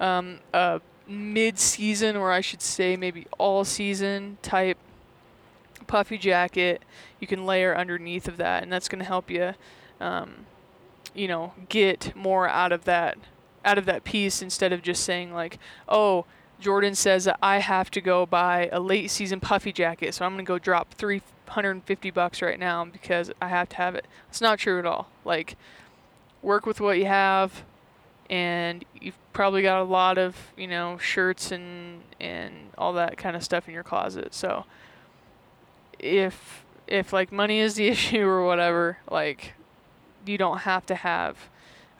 [0.00, 4.78] um, a mid-season or I should say maybe all-season type
[5.86, 6.82] puffy jacket.
[7.20, 9.54] You can layer underneath of that, and that's gonna help you,
[10.00, 10.46] um,
[11.14, 13.18] you know, get more out of that
[13.64, 16.24] out of that piece instead of just saying like, oh.
[16.58, 20.32] Jordan says that I have to go buy a late season puffy jacket, so I'm
[20.32, 24.06] gonna go drop 350 bucks right now because I have to have it.
[24.30, 25.10] It's not true at all.
[25.22, 25.56] Like,
[26.40, 27.62] work with what you have,
[28.30, 33.36] and you've probably got a lot of you know shirts and and all that kind
[33.36, 34.34] of stuff in your closet.
[34.34, 34.64] So,
[35.98, 39.54] if if like money is the issue or whatever, like,
[40.24, 41.36] you don't have to have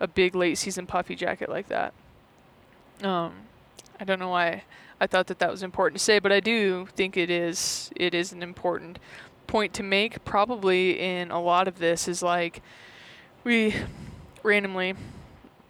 [0.00, 1.94] a big late season puffy jacket like that.
[3.02, 3.32] Um,
[3.98, 4.64] I don't know why
[5.00, 7.90] I thought that that was important to say, but I do think it is.
[7.96, 8.98] It is an important
[9.46, 12.62] point to make probably in a lot of this is like
[13.44, 13.74] we
[14.42, 14.94] randomly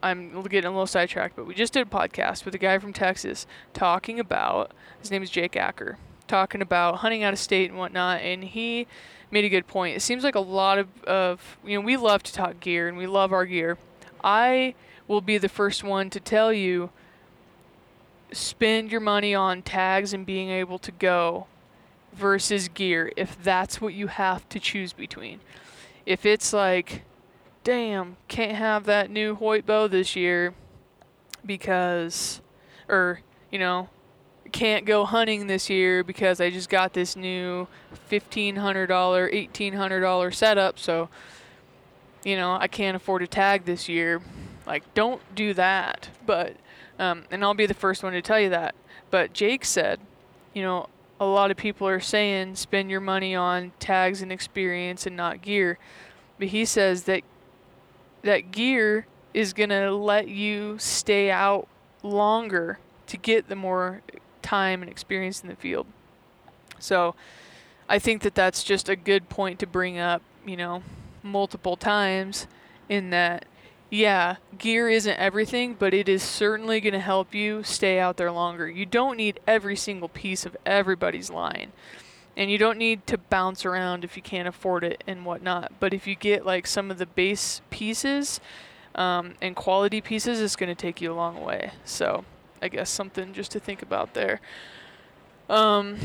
[0.03, 2.93] I'm getting a little sidetracked, but we just did a podcast with a guy from
[2.93, 7.79] Texas talking about his name is Jake Acker, talking about hunting out of state and
[7.79, 8.87] whatnot, and he
[9.31, 9.97] made a good point.
[9.97, 12.97] It seems like a lot of, of you know, we love to talk gear and
[12.97, 13.79] we love our gear.
[14.23, 14.75] I
[15.09, 16.91] will be the first one to tell you
[18.33, 21.47] spend your money on tags and being able to go
[22.13, 25.41] versus gear if that's what you have to choose between.
[26.05, 27.03] If it's like,
[27.67, 30.55] damn, can't have that new Hoyt bow this year
[31.45, 32.41] because,
[32.89, 33.89] or, you know,
[34.53, 37.67] can't go hunting this year because I just got this new
[38.09, 38.55] $1,500,
[38.87, 41.09] $1,800 setup, so,
[42.23, 44.23] you know, I can't afford a tag this year.
[44.65, 46.09] Like, don't do that.
[46.25, 46.55] But,
[47.01, 48.77] um, and I'll be the first one to tell you that.
[49.11, 49.99] But Jake said,
[50.55, 55.05] you know, a lot of people are saying spend your money on tags and experience
[55.05, 55.81] and not gear.
[56.39, 57.25] But he says that
[58.27, 61.67] that gear is going to let you stay out
[62.03, 64.03] longer to get the more
[64.43, 65.87] time and experience in the field.
[66.79, 67.15] So
[67.89, 70.83] I think that that's just a good point to bring up, you know,
[71.23, 72.47] multiple times
[72.89, 73.47] in that
[73.89, 78.33] yeah, gear isn't everything, but it is certainly going to help you stay out there
[78.33, 78.69] longer.
[78.69, 81.71] You don't need every single piece of everybody's line.
[82.37, 85.73] And you don't need to bounce around if you can't afford it and whatnot.
[85.81, 88.41] But if you get like some of the base pieces
[88.95, 91.71] um, and quality pieces, it's going to take you a long way.
[91.85, 92.25] So
[92.61, 94.41] I guess something just to think about there.
[95.49, 95.99] Um,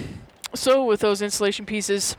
[0.53, 2.15] so with those insulation pieces,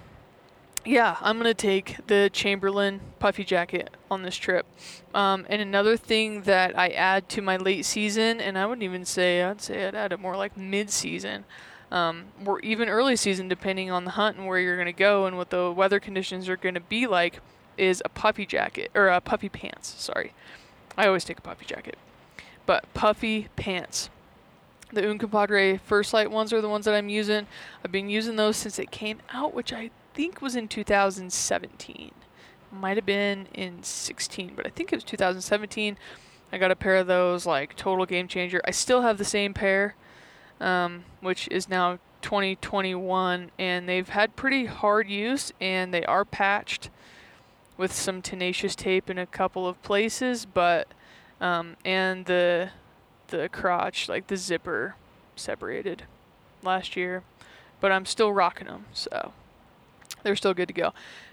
[0.84, 4.66] yeah, I'm gonna take the Chamberlain puffy jacket on this trip.
[5.14, 9.04] Um, and another thing that I add to my late season, and I wouldn't even
[9.04, 11.44] say I'd say I'd add it more like mid season,
[11.92, 15.36] um, or even early season, depending on the hunt and where you're gonna go and
[15.36, 17.40] what the weather conditions are gonna be like,
[17.76, 19.94] is a puffy jacket or a puffy pants.
[19.98, 20.32] Sorry,
[20.96, 21.98] I always take a puffy jacket,
[22.66, 24.08] but puffy pants.
[24.90, 27.46] The Uncompahgre First Lite ones are the ones that I'm using.
[27.84, 32.10] I've been using those since it came out, which I think was in 2017.
[32.70, 35.98] Might have been in 16, but I think it was 2017.
[36.52, 38.62] I got a pair of those, like total game changer.
[38.66, 39.94] I still have the same pair,
[40.62, 46.88] um, which is now 2021, and they've had pretty hard use, and they are patched
[47.76, 50.88] with some tenacious tape in a couple of places, but
[51.40, 52.70] um, and the
[53.28, 54.94] the crotch, like the zipper,
[55.36, 56.04] separated
[56.62, 57.22] last year,
[57.80, 59.32] but I'm still rocking them, so
[60.22, 60.92] they're still good to go.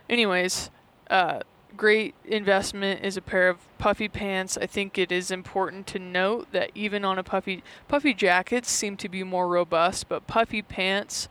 [0.09, 0.71] Anyways,
[1.09, 1.41] uh,
[1.77, 4.57] great investment is a pair of puffy pants.
[4.57, 8.97] I think it is important to note that even on a puffy puffy jackets seem
[8.97, 11.29] to be more robust, but puffy pants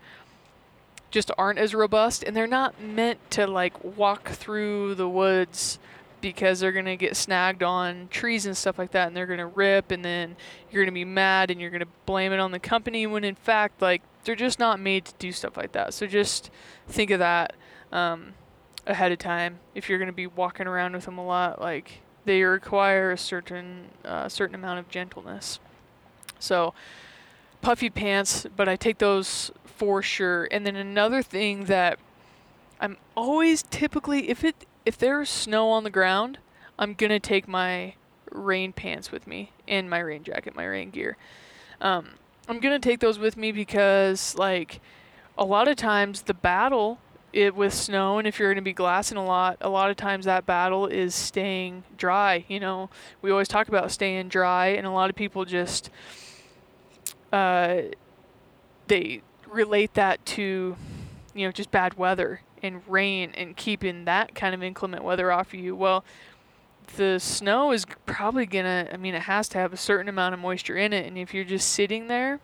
[1.11, 5.79] just aren't as robust and they're not meant to like walk through the woods
[6.20, 9.38] because they're going to get snagged on trees and stuff like that and they're going
[9.38, 10.37] to rip and then
[10.70, 13.24] you're going to be mad and you're going to blame it on the company when
[13.24, 15.94] in fact like they're just not made to do stuff like that.
[15.94, 16.51] So just
[16.87, 17.55] think of that
[17.92, 18.35] um,
[18.88, 21.61] ahead of time if you're going to be walking around with them a lot.
[21.61, 25.61] Like they require a certain uh, certain amount of gentleness.
[26.40, 26.74] So
[27.61, 30.48] puffy pants, but I take those for sure.
[30.51, 31.98] And then another thing that
[32.81, 36.38] I'm always typically if it if there's snow on the ground,
[36.79, 37.94] I'm gonna take my
[38.33, 41.16] rain pants with me and my rain jacket, my rain gear.
[41.81, 42.11] Um,
[42.48, 44.81] I'm gonna take those with me because like
[45.37, 46.98] a lot of times the battle
[47.38, 49.96] it with snow and if you're going to be glassing a lot a lot of
[49.96, 52.90] times that battle is staying dry you know?
[53.22, 55.90] We always talk about staying dry and a lot of people just
[57.33, 57.83] uh,
[58.87, 60.77] they relate that to
[61.35, 65.48] you know just bad weather and rain and keeping that kind of inclement weather off
[65.48, 65.77] of you.
[65.77, 66.05] Well
[66.96, 70.40] the snow is probably gonna i mean it has to have a certain amount of
[70.40, 72.40] moisture in it and if you're just sitting there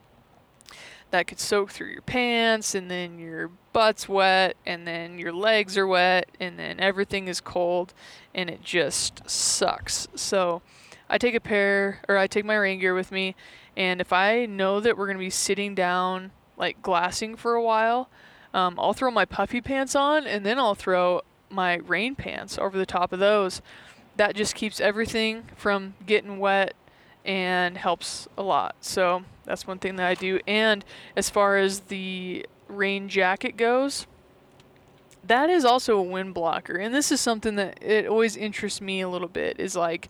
[1.14, 5.78] that could soak through your pants and then your butt's wet and then your legs
[5.78, 7.94] are wet and then everything is cold
[8.34, 10.60] and it just sucks so
[11.08, 13.36] i take a pair or i take my rain gear with me
[13.76, 17.62] and if i know that we're going to be sitting down like glassing for a
[17.62, 18.08] while
[18.52, 22.76] um, i'll throw my puffy pants on and then i'll throw my rain pants over
[22.76, 23.62] the top of those
[24.16, 26.74] that just keeps everything from getting wet
[27.24, 28.76] and helps a lot.
[28.80, 30.40] So that's one thing that I do.
[30.46, 30.84] And
[31.16, 34.06] as far as the rain jacket goes,
[35.22, 36.76] that is also a wind blocker.
[36.76, 40.08] And this is something that it always interests me a little bit is like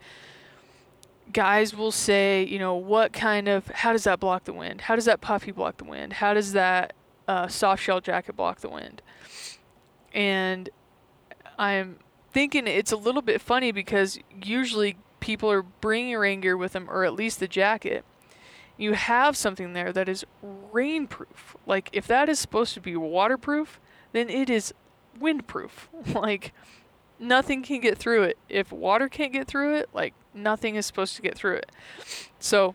[1.33, 4.83] guys will say, you know, what kind of how does that block the wind?
[4.83, 6.15] How does that puffy block the wind?
[6.15, 6.93] How does that
[7.27, 9.03] uh, soft shell jacket block the wind?
[10.13, 10.69] And
[11.59, 11.99] I'm
[12.33, 16.89] thinking it's a little bit funny because usually people are bringing rain gear with them,
[16.91, 18.05] or at least the jacket.
[18.77, 20.25] You have something there that is
[20.73, 21.57] rainproof.
[21.67, 23.81] Like, if that is supposed to be waterproof,
[24.13, 24.75] then it is
[25.21, 25.71] windproof.
[26.15, 26.53] like,
[27.19, 28.39] nothing can get through it.
[28.49, 31.71] If water can't get through it, like nothing is supposed to get through it.
[32.39, 32.75] So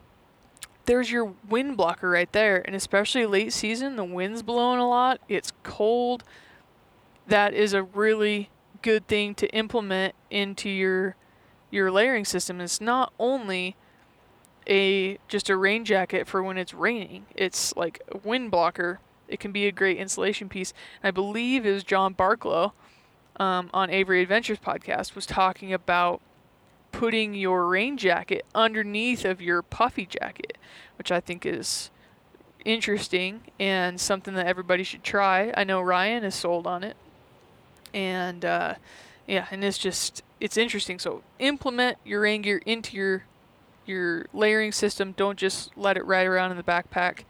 [0.86, 2.62] there's your wind blocker right there.
[2.66, 6.24] And especially late season, the wind's blowing a lot, it's cold.
[7.28, 8.50] That is a really
[8.82, 11.16] good thing to implement into your
[11.72, 12.60] your layering system.
[12.60, 13.76] It's not only
[14.70, 17.26] a just a rain jacket for when it's raining.
[17.36, 19.00] It's like a wind blocker.
[19.28, 20.74] It can be a great insulation piece.
[21.02, 22.72] And I believe was John Barklow
[23.40, 26.22] um, on Avery Adventures podcast was talking about
[26.92, 30.58] putting your rain jacket underneath of your puffy jacket,
[30.98, 31.90] which I think is
[32.66, 35.54] interesting and something that everybody should try.
[35.56, 36.98] I know Ryan is sold on it,
[37.94, 38.76] and uh,
[39.28, 41.00] yeah, and it's just it's interesting.
[41.00, 43.24] So implement your rain gear into your
[43.90, 45.14] your layering system.
[45.18, 47.24] Don't just let it ride around in the backpack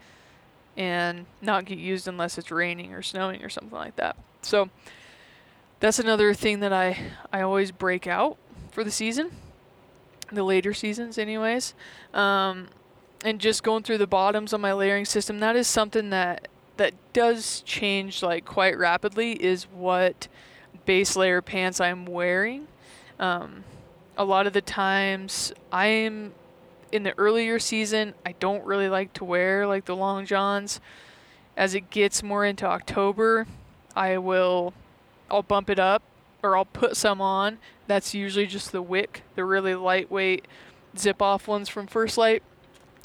[0.76, 4.16] and not get used unless it's raining or snowing or something like that.
[4.42, 4.70] So
[5.80, 6.96] that's another thing that I
[7.32, 8.36] I always break out
[8.70, 9.32] for the season,
[10.30, 11.74] the later seasons, anyways.
[12.14, 12.68] Um,
[13.24, 16.94] and just going through the bottoms on my layering system, that is something that that
[17.12, 19.32] does change like quite rapidly.
[19.32, 20.28] Is what
[20.84, 22.66] base layer pants I'm wearing.
[23.18, 23.64] Um,
[24.16, 26.32] a lot of the times I'm
[26.92, 30.80] in the earlier season, I don't really like to wear like the long johns.
[31.56, 33.46] As it gets more into October,
[33.94, 34.72] I will
[35.30, 36.02] I'll bump it up
[36.42, 37.58] or I'll put some on.
[37.86, 40.46] That's usually just the wick, the really lightweight
[40.96, 42.42] zip off ones from First Lite.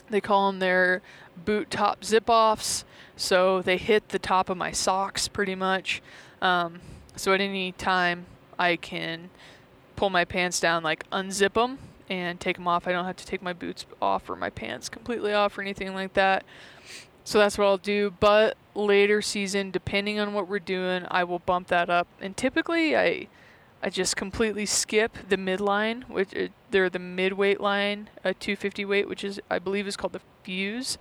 [0.09, 1.01] They call them their
[1.43, 2.85] boot top zip offs.
[3.15, 6.01] So they hit the top of my socks pretty much.
[6.41, 6.79] Um,
[7.15, 8.25] so at any time,
[8.59, 9.29] I can
[9.95, 11.79] pull my pants down, like unzip them
[12.09, 12.87] and take them off.
[12.87, 15.93] I don't have to take my boots off or my pants completely off or anything
[15.93, 16.43] like that.
[17.23, 18.13] So that's what I'll do.
[18.19, 22.07] But later season, depending on what we're doing, I will bump that up.
[22.21, 23.27] And typically, I
[23.81, 28.85] I just completely skip the midline, which uh, they're the mid weight line, a 250
[28.85, 30.97] weight, which is I believe is called the fuse.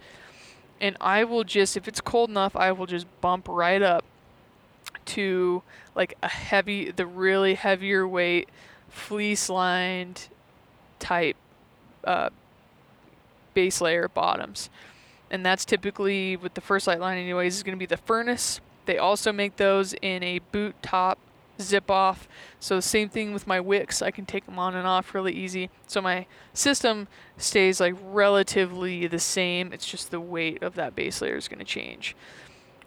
[0.81, 4.05] And I will just, if it's cold enough, I will just bump right up
[5.07, 5.63] to
[5.95, 8.49] like a heavy, the really heavier weight,
[8.89, 10.29] fleece lined
[11.05, 11.37] type
[12.05, 12.31] uh,
[13.53, 14.71] base layer bottoms.
[15.31, 18.61] And that's typically with the First Lite line anyways is going to be the furnace.
[18.87, 21.19] They also make those in a boot top
[21.61, 22.27] zip off.
[22.59, 24.03] So same thing with my wicks.
[24.03, 25.71] I can take them on and off really easy.
[25.87, 29.73] So my system stays like relatively the same.
[29.73, 32.17] It's just the weight of that base layer is going to change.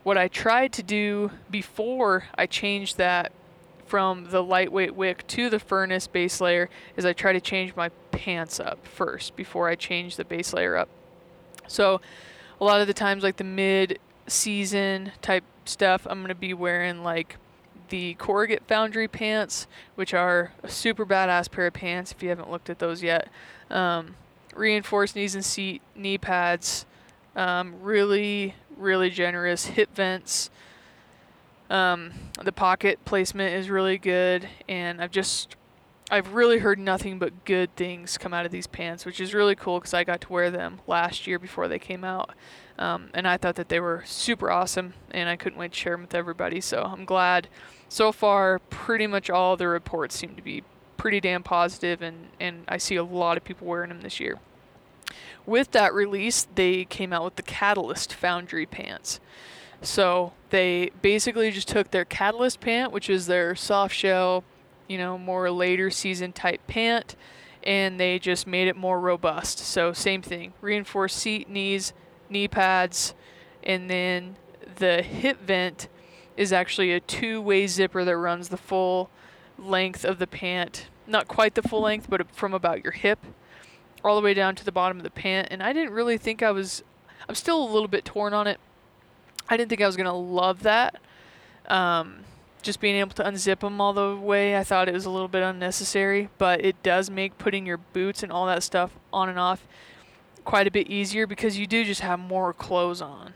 [0.04, 3.34] What i tried to do before i changed that
[3.86, 7.90] from the lightweight wick to the furnace base layer is i try to change my
[8.18, 10.90] pants up first before i change the base layer up
[11.68, 12.02] so
[12.60, 16.54] a lot of the times like the mid season type stuff I'm going to be
[16.54, 17.38] wearing like
[17.90, 22.52] the Corrugate Foundry pants, which are a super badass pair of pants if you haven't
[22.52, 23.30] looked at those yet.
[23.70, 24.16] Um,
[24.54, 26.86] reinforced knees and seat knee pads,
[27.36, 30.50] um, really, really generous hip vents.
[31.70, 32.12] Um,
[32.44, 35.56] the pocket placement is really good, and I've just
[36.10, 39.56] I've really heard nothing but good things come out of these pants, which is really
[39.56, 42.32] cool because I got to wear them last year before they came out.
[42.80, 45.94] Um, and I thought that they were super awesome, and I couldn't wait to share
[45.94, 46.62] them with everybody.
[46.62, 47.50] So I'm glad.
[47.90, 50.64] So far, pretty much all the reports seem to be
[50.96, 54.40] pretty damn positive, and, and I see a lot of people wearing them this year.
[55.46, 59.20] With that release, they came out with the Catalyst Foundry pants.
[59.82, 64.46] So they basically just took their Catalyst pant, which is their soft shell
[64.88, 67.16] you know, more later season type pant,
[67.64, 69.60] and they just made it more robust.
[69.60, 71.94] So same thing, reinforced seat, knees,
[72.30, 73.14] knee pads,
[73.64, 74.38] and then
[74.78, 75.88] the hip vent
[76.36, 79.10] is actually a two-way zipper that runs the full
[79.58, 80.88] length of the pant.
[81.08, 83.20] Not quite the full length, but from about your hip
[84.04, 85.48] all the way down to the bottom of the pant.
[85.50, 86.84] And I didn't really think I was,
[87.28, 88.60] I'm still a little bit torn on it.
[89.50, 90.98] I didn't think I was going to love that.
[91.68, 92.20] Um,
[92.68, 95.30] just being able to unzip them all the way, I thought it was a little
[95.30, 99.40] bit unnecessary, but it does make putting your boots and all that stuff on and
[99.40, 99.66] off
[100.44, 103.34] quite a bit easier because you do just have more clothes on.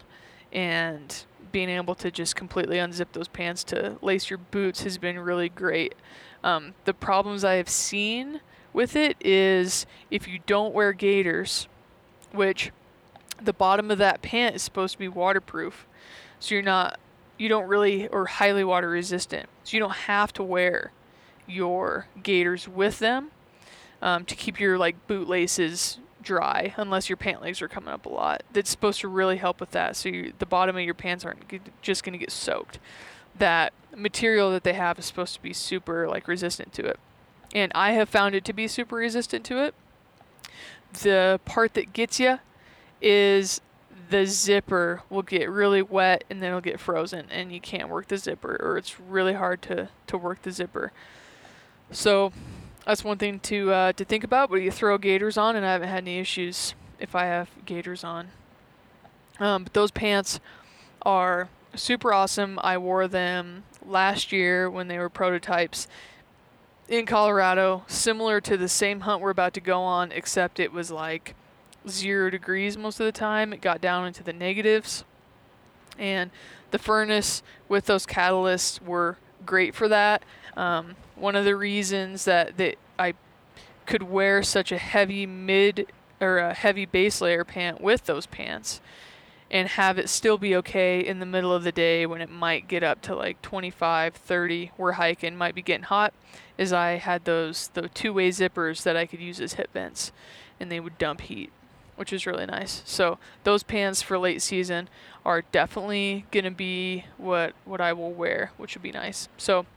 [0.51, 1.23] And
[1.53, 5.47] being able to just completely unzip those pants to lace your boots has been really
[5.47, 5.95] great.
[6.43, 8.41] Um, the problems I have seen
[8.73, 11.69] with it is if you don't wear gaiters,
[12.34, 12.71] which
[13.41, 15.88] the bottom of that pant is supposed to be waterproof,
[16.41, 16.99] so you're not
[17.41, 19.49] you don't really or highly water resistant.
[19.63, 20.91] So you don't have to wear
[21.47, 23.31] your gaiters with them
[23.99, 28.05] um, to keep your like boot laces dry unless your pant legs are coming up
[28.05, 28.43] a lot.
[28.53, 29.95] That's supposed to really help with that.
[29.95, 32.77] So you, the bottom of your pants aren't just going to get soaked.
[33.35, 36.99] that material that they have is supposed to be super like resistant to it.
[37.53, 39.73] And I have found it to be super resistant to it.
[40.93, 42.39] The part that gets you
[43.01, 43.61] is
[44.12, 48.07] the zipper will get really wet and then it'll get frozen and you can't work
[48.07, 50.91] the zipper or it's really hard to, to work the zipper.
[51.91, 52.32] So
[52.86, 54.49] that's one thing to uh, to think about.
[54.49, 58.03] But you throw gaiters on, and I haven't had any issues if I have gaiters
[58.03, 58.30] on.
[59.39, 60.39] Um, but those pants
[61.01, 62.59] are super awesome.
[62.64, 65.88] I wore them last year when they were prototypes
[66.88, 70.91] in Colorado, similar to the same hunt we're about to go on, except it was
[70.91, 71.36] like
[71.88, 73.53] zero degrees most of the time.
[73.53, 75.03] It got down into the negatives.
[75.97, 76.32] And
[76.71, 80.23] the furnace with those catalysts were great for that.
[80.55, 83.13] Um, one of the reasons that, that I
[83.86, 85.88] could wear such a heavy mid
[86.19, 88.79] or a heavy base layer pant with those pants
[89.51, 92.69] and have it still be okay in the middle of the day when it might
[92.69, 96.13] get up to like 25, 30, we're hiking, might be getting hot,
[96.57, 100.13] is I had those the two-way zippers that I could use as hip vents
[100.57, 101.51] and they would dump heat,
[102.01, 102.81] which is really nice.
[102.83, 104.89] So those pants for late season
[105.23, 109.29] are definitely going to be what what I will wear, which would be nice.
[109.37, 109.67] So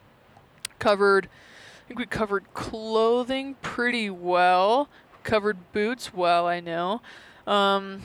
[0.78, 4.88] covered I think we covered clothing pretty well.
[5.22, 7.02] Covered boots well, I know.
[7.46, 8.00] Um,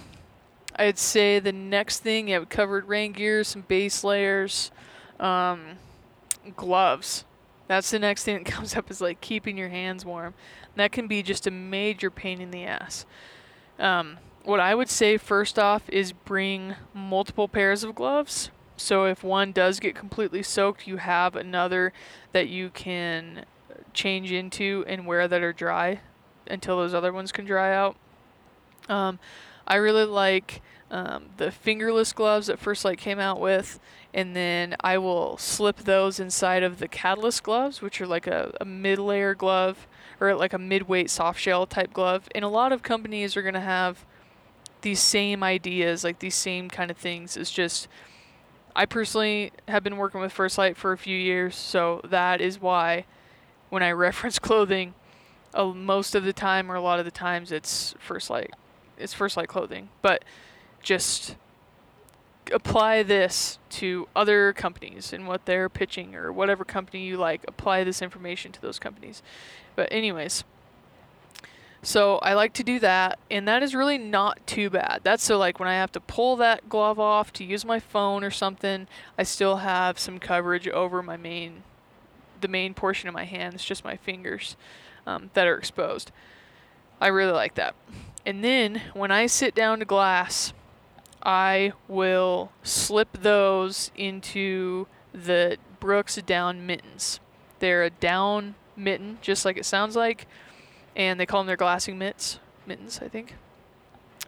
[0.75, 4.69] I'd say the next thing, yeah, we covered rain gear, some base layers,
[5.17, 5.77] um,
[6.57, 7.23] gloves.
[7.69, 10.33] That's the next thing that comes up is like keeping your hands warm.
[10.75, 13.05] that can be just a major pain in the ass.
[13.79, 18.51] Um, what I would say first off is bring multiple pairs of gloves.
[18.77, 21.93] So if one does get completely soaked, you have another
[22.31, 23.45] that you can
[23.93, 25.99] change into and wear that are dry
[26.47, 27.95] until those other ones can dry out.
[28.87, 29.19] Um,
[29.67, 33.79] I really like um, the fingerless gloves that First Lite came out with,
[34.13, 38.55] and then I will slip those inside of the Catalyst gloves, which are like a,
[38.59, 39.87] a mid layer glove
[40.19, 42.27] or like a mid weight soft shell type glove.
[42.33, 44.05] And a lot of companies are going to have
[44.81, 47.37] these same ideas, like these same kind of things.
[47.37, 47.87] It's just
[48.75, 52.61] I personally have been working with First Lite for a few years, so that is
[52.61, 53.05] why
[53.69, 54.93] when I reference clothing,
[55.53, 58.53] uh, most of the time or a lot of the times it's First Lite.
[58.97, 59.89] it's First Lite clothing.
[60.01, 60.23] But
[60.81, 61.35] just
[62.49, 67.43] apply this to other companies and what they're pitching or whatever company you like.
[67.47, 69.21] Apply this information to those companies.
[69.75, 70.43] But anyways.
[71.81, 74.99] So I like to do that, and that is really not too bad.
[75.03, 78.23] That's so like when I have to pull that glove off to use my phone
[78.23, 78.85] or something,
[79.17, 81.63] I still have some coverage over my main,
[82.41, 84.57] the main portion of my hands just my fingers
[85.07, 86.11] um, that are exposed.
[86.99, 87.75] I really like that.
[88.25, 90.53] And then when I sit down to glass,
[91.23, 97.19] I will slip those into the Brooks down mittens.
[97.59, 100.27] They're a down mitten, just like it sounds like
[100.95, 103.35] and they call them their glassing mitts, mittens, I think.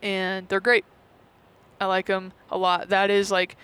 [0.01, 0.85] And they're great.
[1.79, 2.89] I like them a lot.
[2.89, 3.57] That is like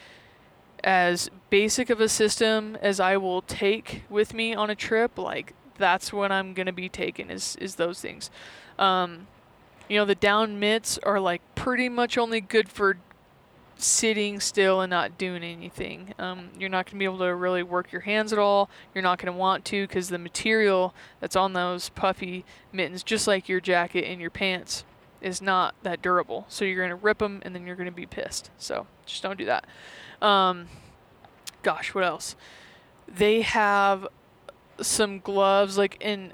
[0.84, 5.17] as basic of a system as I will take with me on a trip.
[5.17, 8.30] Like that's what I'm gonna be taking is is those things.
[8.78, 9.28] Um,
[9.88, 12.97] you know, the down mitts are like pretty much only good for
[13.78, 16.13] sitting still and not doing anything.
[16.17, 18.69] Um, you're not going to be able to really work your hands at all.
[18.93, 23.28] You're not going to want to because the material that's on those puffy mittens, just
[23.28, 24.84] like your jacket and your pants,
[25.21, 26.45] is not that durable.
[26.47, 28.49] So you're going to rip them and then you're going to be pissed.
[28.57, 29.65] So just don't do that.
[30.21, 30.67] Um,
[31.63, 32.36] gosh, what else?
[33.07, 34.07] They have
[34.82, 36.34] some gloves, like in,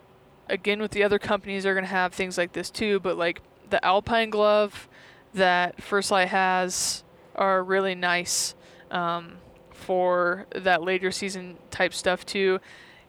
[0.49, 3.41] again, with the other companies, they're going to have things like this too, but like
[3.69, 4.87] the Alpine glove
[5.33, 7.03] that First Lite has
[7.35, 8.55] are really nice
[8.91, 9.37] um,
[9.71, 12.59] for that later season type stuff too.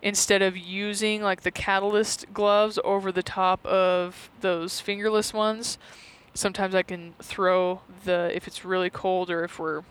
[0.02, 5.78] Instead of using like the catalyst gloves over the top of those fingerless ones,
[6.34, 9.82] sometimes I can throw the if it's really cold or if we're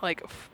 [0.00, 0.48] like f-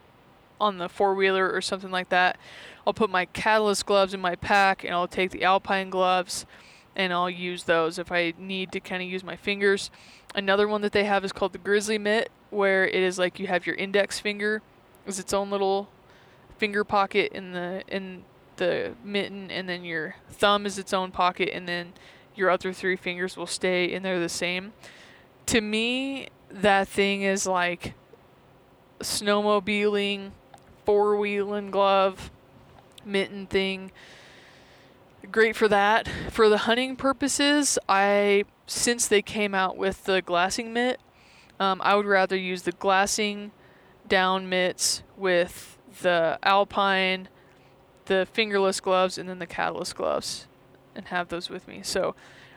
[0.61, 2.39] on the four wheeler or something like that,
[2.87, 6.47] I'll put my catalyst gloves in my pack and I'll take the alpine gloves
[6.97, 9.91] and I'll use those if I need to kind of use my fingers.
[10.35, 13.47] Another one that they have is called the Grizzly Mitt, where it is like you
[13.47, 14.63] have your index finger
[15.07, 15.89] is its own little
[16.59, 18.25] finger pocket in the in
[18.57, 21.93] the mitten, and then your thumb is its own pocket, and then
[22.35, 24.73] your other three fingers will stay in there the same.
[25.47, 27.95] To me, that thing is like
[29.01, 30.31] snowmobiling,
[30.85, 32.31] four wheeling glove,
[33.05, 33.93] mitten thing
[35.31, 36.09] great for that.
[36.31, 41.01] For the hunting purposes, I since they came out with the glassing mitt,
[41.59, 43.53] um, I would rather use the glassing
[44.09, 47.29] down mitts with the Alpine,
[48.07, 50.47] the fingerless gloves, and then the catalyst gloves,
[50.95, 51.81] and have those with me.
[51.83, 52.15] So,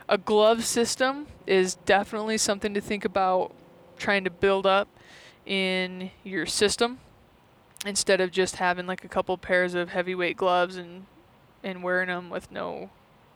[0.07, 3.53] a glove system is definitely something to think about
[3.97, 4.87] trying to build up
[5.45, 6.99] in your system
[7.85, 11.05] instead of just having like a couple pairs of heavyweight gloves and
[11.63, 12.89] and wearing them with no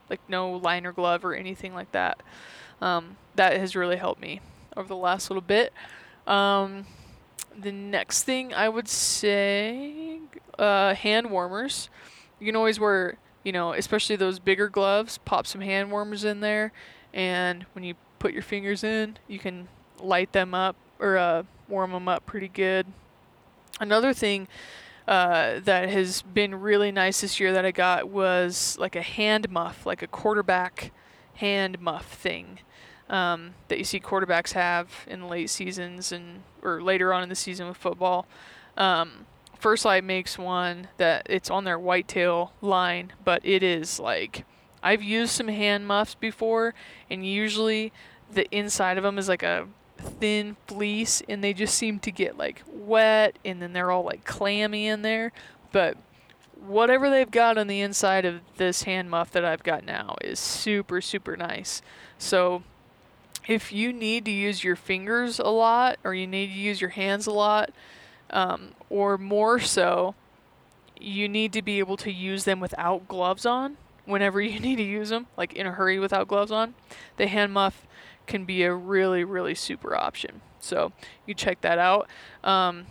[0.09, 2.21] like no liner glove or anything like that.
[2.81, 4.41] Um, that has really helped me
[4.75, 5.73] over the last little bit.
[6.27, 6.85] Um,
[7.57, 10.19] the next thing I would say,
[10.57, 11.89] uh, hand warmers.
[12.39, 16.39] You can always wear, you know, especially those bigger gloves, pop some hand warmers in
[16.39, 16.71] there,
[17.13, 19.67] and when you put your fingers in, you can
[19.99, 22.85] light them up or uh, warm them up pretty good.
[23.79, 24.47] Another thing
[25.07, 29.49] uh, that has been really nice this year that I got was like a hand
[29.49, 30.91] muff, like a quarterback
[31.35, 32.59] hand muff thing
[33.09, 37.35] um, that you see quarterbacks have in late seasons and or later on in the
[37.35, 38.25] season with football.
[38.77, 39.25] Um,
[39.59, 44.45] First Lite makes one that it's on their whitetail line, but it is like
[44.81, 46.73] I've used some hand muffs before,
[47.09, 47.93] and usually
[48.29, 52.37] the inside of them is like a thin fleece, and they just seem to get
[52.37, 55.31] like wet, and then they're all like clammy in there.
[55.71, 55.97] But
[56.59, 60.39] whatever they've got on the inside of this hand muff that I've got now is
[60.39, 61.81] super super nice.
[62.17, 62.63] So
[63.47, 66.91] if you need to use your fingers a lot or you need to use your
[66.91, 67.71] hands a lot,
[68.29, 70.15] um, or more so,
[70.99, 74.83] you need to be able to use them without gloves on whenever you need to
[74.83, 76.73] use them, like in a hurry without gloves on.
[77.17, 77.85] The hand muff
[78.27, 80.41] can be a really, really super option.
[80.59, 80.93] So
[81.25, 82.07] you check that out.
[82.43, 82.85] Um,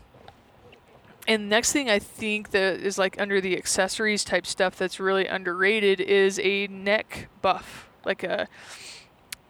[1.26, 5.26] and next thing I think that is like under the accessories type stuff that's really
[5.26, 8.48] underrated is a neck buff, like a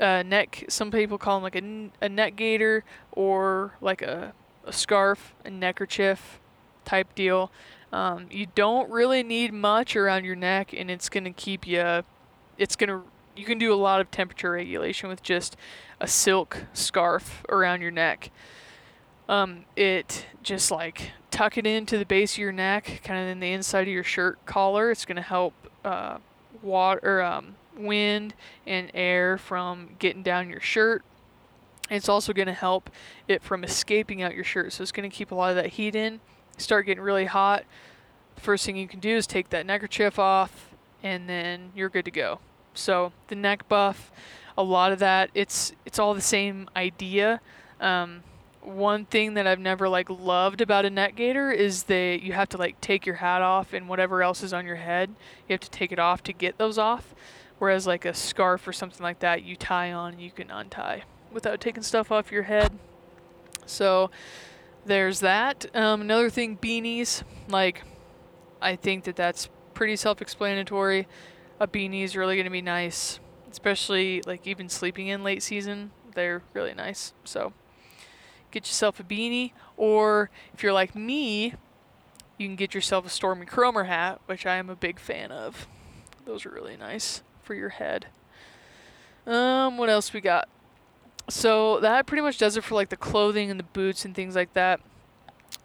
[0.03, 0.65] a neck.
[0.69, 4.35] Some people call them like a, a neck gaiter or like a,
[4.67, 6.41] a scarf, a neckerchief
[6.85, 7.51] type deal.
[7.93, 12.03] Um, you don't really need much around your neck, and it's gonna keep you.
[12.59, 13.03] It's gonna.
[13.37, 15.57] You can do a lot of temperature regulation with just
[16.01, 18.31] a silk scarf around your neck.
[19.29, 23.41] Um, it just like tuck it into the base of your neck, kind of in
[23.41, 24.91] the inside of your shirt collar.
[24.91, 26.19] It's gonna help uh,
[26.63, 28.35] water, um, wind
[28.67, 31.03] and air from getting down your shirt.
[31.91, 32.91] It's also going to help
[33.29, 34.73] it from escaping out your shirt.
[34.73, 36.21] So it's going to keep a lot of that heat in.
[36.57, 37.65] Start getting really hot.
[38.37, 40.71] First thing you can do is take that neckerchief off
[41.03, 42.39] and then you're good to go.
[42.75, 44.11] So the neck buff,
[44.57, 47.41] a lot of that, it's it's all the same idea.
[47.81, 48.23] Um,
[48.63, 52.49] one thing that I've never like loved about a neck gaiter is that you have
[52.51, 55.11] to like take your hat off and whatever else is on your head,
[55.49, 57.15] you have to take it off to get those off.
[57.63, 61.61] Whereas like a scarf or something like that, you tie on, you can untie without
[61.61, 62.77] taking stuff off your head.
[63.67, 64.11] So
[64.85, 65.67] there's that.
[65.73, 67.23] Um, another thing, beanies.
[67.47, 67.85] Like
[68.61, 71.07] I think that that's pretty self-explanatory.
[71.61, 75.93] A beanie is really going to be nice, especially like even sleeping in late season.
[76.17, 77.13] They're really nice.
[77.23, 77.53] So
[78.51, 81.55] get yourself a beanie, or if you're like me,
[82.39, 85.69] you can get yourself a Stormy Kromer hat, which I am a big fan of.
[86.25, 87.23] Those are really nice
[87.55, 88.07] your head.
[89.27, 90.49] Um, what else we got?
[91.29, 94.35] So that pretty much does it for like the clothing and the boots and things
[94.35, 94.81] like that.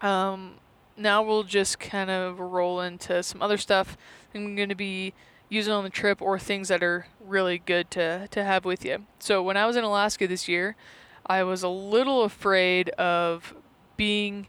[0.01, 0.55] Um,
[0.95, 3.97] now we'll just kind of roll into some other stuff
[4.33, 5.13] I'm going to be
[5.49, 9.05] using on the trip or things that are really good to, to have with you.
[9.19, 10.75] So when I was in Alaska this year,
[11.25, 13.55] I was a little afraid of
[13.95, 14.47] being,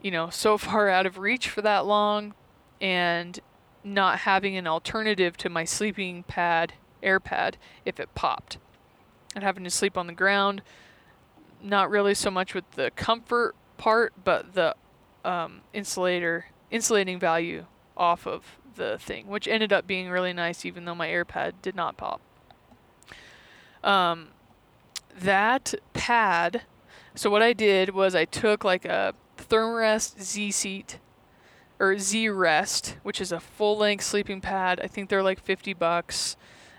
[0.00, 2.34] you know, so far out of reach for that long
[2.80, 3.38] and
[3.84, 8.58] not having an alternative to my sleeping pad, air pad, if it popped.
[9.34, 10.62] And having to sleep on the ground,
[11.62, 14.74] not really so much with the comfort part, but the
[15.24, 17.66] um, insulator, insulating value
[17.96, 21.54] off of the thing, which ended up being really nice, even though my air pad
[21.62, 22.20] did not pop.
[23.82, 24.28] Um,
[25.18, 26.62] that pad,
[27.14, 30.98] so what I did was I took like a Thermarest Z seat
[31.82, 34.80] or Z Rest, which is a full length sleeping pad.
[34.84, 36.36] I think they're like 50 bucks.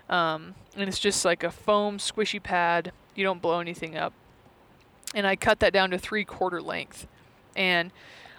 [0.08, 2.90] Um, and it's just like a foam squishy pad.
[3.14, 4.14] You don't blow anything up.
[5.14, 7.06] And I cut that down to three quarter length.
[7.54, 7.92] And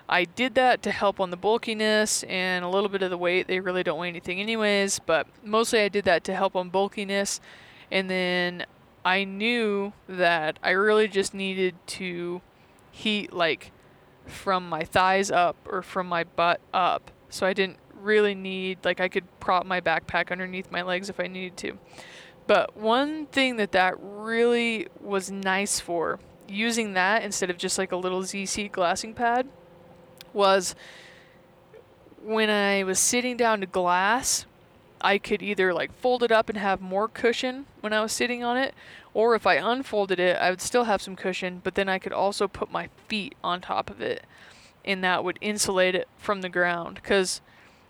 [0.10, 3.48] I did that to help on the bulkiness and a little bit of the weight.
[3.48, 7.40] They really don't weigh anything, anyways, but mostly I did that to help on bulkiness.
[7.92, 8.66] And then
[9.06, 12.42] I knew that I really just needed to
[12.92, 13.72] heat like
[14.26, 17.12] from my thighs up or from my butt up.
[17.30, 21.20] So I didn't really need, like, I could prop my backpack underneath my legs if
[21.20, 21.78] I needed to.
[22.48, 27.92] But one thing that that really was nice for, using that instead of just like
[27.92, 29.48] a little ZC glassing pad,
[30.34, 30.76] was
[32.24, 34.46] when I was sitting down to glass,
[35.02, 38.44] I could either like fold it up and have more cushion when I was sitting
[38.44, 38.74] on it,
[39.14, 42.14] or if I unfolded it, I would still have some cushion, but then I could
[42.14, 44.26] also put my feet on top of it,
[44.84, 46.96] and that would insulate it from the ground.
[46.96, 47.42] Because,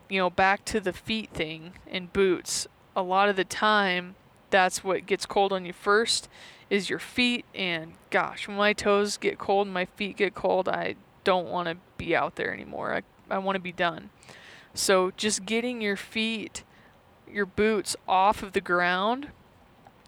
[0.09, 4.15] you know, back to the feet thing in boots, a lot of the time,
[4.49, 6.29] that's what gets cold on you first
[6.69, 10.95] is your feet and gosh when my toes get cold my feet get cold i
[11.23, 13.01] don't want to be out there anymore i,
[13.33, 14.09] I want to be done
[14.73, 16.63] so just getting your feet
[17.31, 19.29] your boots off of the ground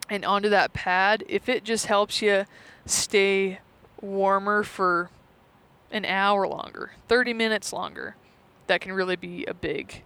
[0.09, 2.45] and onto that pad if it just helps you
[2.85, 3.59] stay
[4.01, 5.09] warmer for
[5.91, 8.15] an hour longer 30 minutes longer
[8.67, 10.03] that can really be a big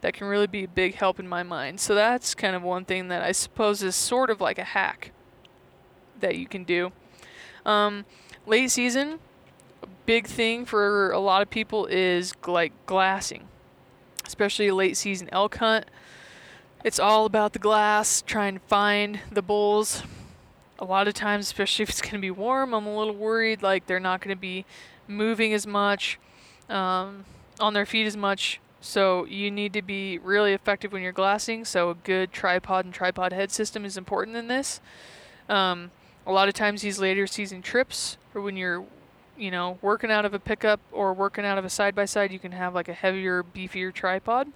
[0.00, 2.84] that can really be a big help in my mind so that's kind of one
[2.84, 5.12] thing that i suppose is sort of like a hack
[6.20, 6.92] that you can do.
[7.64, 8.04] Um,
[8.46, 9.18] late season,
[10.06, 13.48] big thing for a lot of people is like glassing,
[14.26, 15.86] especially late season elk hunt.
[16.84, 20.04] It's all about the glass, trying to find the bulls.
[20.78, 23.62] A lot of times, especially if it's going to be warm, I'm a little worried
[23.62, 24.64] like they're not going to be
[25.08, 26.20] moving as much,
[26.68, 27.24] um,
[27.58, 28.60] on their feet as much.
[28.80, 31.64] So you need to be really effective when you're glassing.
[31.64, 34.80] So a good tripod and tripod head system is important in this.
[35.48, 35.90] Um,
[36.28, 38.84] a lot of times these later season trips or when you're
[39.36, 42.30] you know working out of a pickup or working out of a side by side
[42.30, 44.48] you can have like a heavier beefier tripod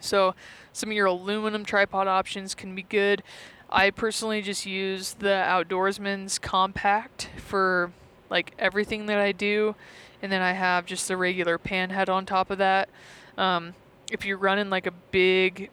[0.00, 0.34] so
[0.72, 3.22] some of your aluminum tripod options can be good
[3.70, 7.92] i personally just use the outdoorsman's compact for
[8.30, 9.74] like everything that i do
[10.22, 12.88] and then i have just the regular pan head on top of that
[13.36, 13.74] um,
[14.10, 15.70] if you're running like a big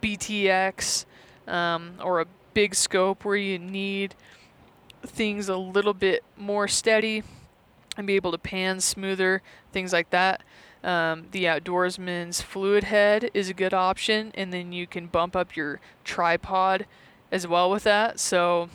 [0.00, 1.04] BTX
[1.48, 4.14] um, or a big scope where you need
[5.04, 7.22] things a little bit more steady
[7.96, 9.42] and be able to pan smoother,
[9.72, 10.42] things like that.
[10.86, 15.56] Um, the Outdoorsman's fluid head is a good option, and then you can bump up
[15.56, 16.86] your tripod
[17.32, 18.20] as well with that.
[18.20, 18.68] So,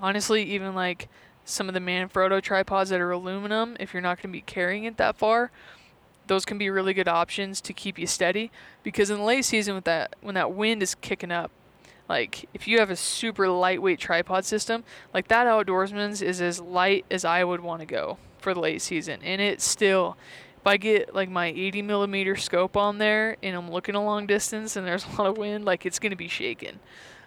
[0.00, 1.08] honestly, even like
[1.44, 4.84] some of the Manfrotto tripods that are aluminum, if you're not going to be carrying
[4.84, 5.50] it that far,
[6.28, 8.52] those can be really good options to keep you steady.
[8.84, 11.50] Because in the late season, with that when that wind is kicking up,
[12.08, 17.04] like if you have a super lightweight tripod system, like that Outdoorsman's is as light
[17.10, 20.16] as I would want to go for the late season, and it still.
[20.62, 24.26] If I get like my 80 millimeter scope on there and I'm looking a long
[24.26, 26.78] distance and there's a lot of wind, like it's gonna be shaking.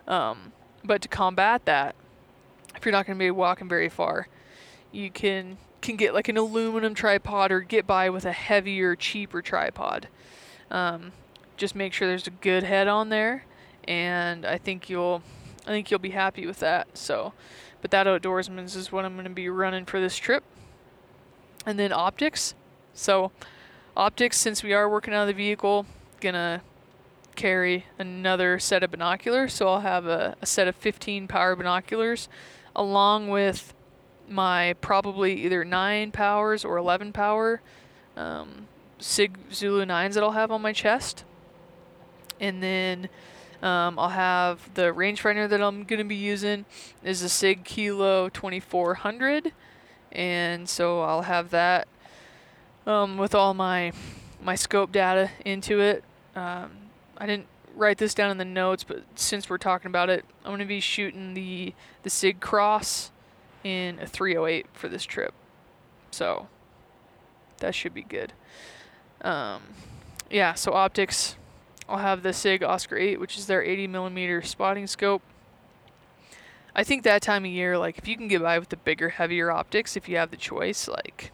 [0.07, 0.53] Um,
[0.85, 1.95] but to combat that,
[2.75, 4.29] if you're not gonna be walking very far,
[4.93, 9.41] you can can get like an aluminum tripod or get by with a heavier, cheaper
[9.41, 10.07] tripod.
[10.71, 11.11] Um,
[11.57, 13.43] just make sure there's a good head on there
[13.85, 15.21] and I think you'll
[15.65, 16.97] I think you'll be happy with that.
[16.97, 17.33] So,
[17.81, 20.43] but that outdoorsman's is what I'm to be running for this trip.
[21.65, 22.53] And then optics.
[22.95, 23.31] So,
[23.95, 25.85] optics since we are working out of the vehicle,
[26.21, 26.61] gonna
[27.35, 29.53] carry another set of binoculars.
[29.53, 32.27] So I'll have a, a set of 15 power binoculars
[32.75, 33.73] along with
[34.27, 37.61] my probably either 9 powers or 11 power
[38.17, 38.67] um,
[38.97, 41.25] SIG Zulu 9s that I'll have on my chest.
[42.39, 43.09] And then
[43.61, 46.65] um, I'll have the rangefinder that I'm going to be using
[47.03, 49.53] is a SIG Kilo 2400,
[50.11, 51.87] and so I'll have that
[52.85, 53.91] um, with all my
[54.41, 56.03] my scope data into it.
[56.35, 56.71] Um,
[57.17, 60.51] I didn't write this down in the notes, but since we're talking about it, I'm
[60.51, 61.73] going to be shooting the
[62.03, 63.11] the SIG Cross
[63.63, 65.33] in a 308 for this trip,
[66.11, 66.47] so
[67.57, 68.33] that should be good.
[69.21, 69.61] Um,
[70.29, 71.35] yeah, so optics
[71.87, 75.21] I'll have the SIG Oscar 8, which is their 80 millimeter spotting scope.
[76.75, 79.09] I think that time of year, like if you can get by with the bigger,
[79.09, 81.31] heavier optics, if you have the choice, like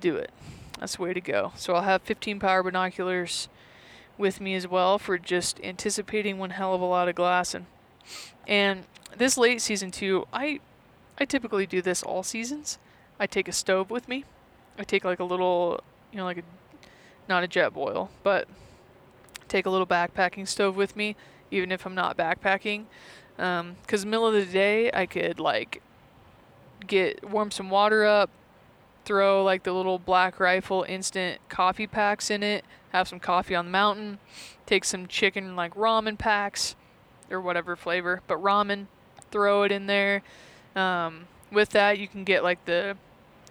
[0.00, 0.30] do it.
[0.78, 1.52] That's the way to go.
[1.56, 3.48] So I'll have 15 power binoculars
[4.16, 7.66] with me as well for just anticipating one hell of a lot of glassing.
[8.46, 8.84] And
[9.16, 10.60] this late season too, I
[11.20, 12.78] I typically do this all seasons.
[13.18, 14.24] I take a stove with me.
[14.78, 15.80] I take like a little,
[16.12, 16.42] you know, like a
[17.28, 18.48] not a Jetboil, but
[19.48, 21.16] take a little backpacking stove with me,
[21.50, 22.84] even if I'm not backpacking.
[23.36, 25.82] Because um, middle of the day, I could like
[26.86, 28.30] get warm some water up,
[29.08, 33.64] throw like the little black rifle instant coffee packs in it, have some coffee on
[33.64, 34.18] the mountain,
[34.66, 36.76] take some chicken like ramen packs
[37.30, 38.86] or whatever flavor, but ramen,
[39.30, 40.22] throw it in there.
[40.76, 42.98] Um, with that, you can get like the,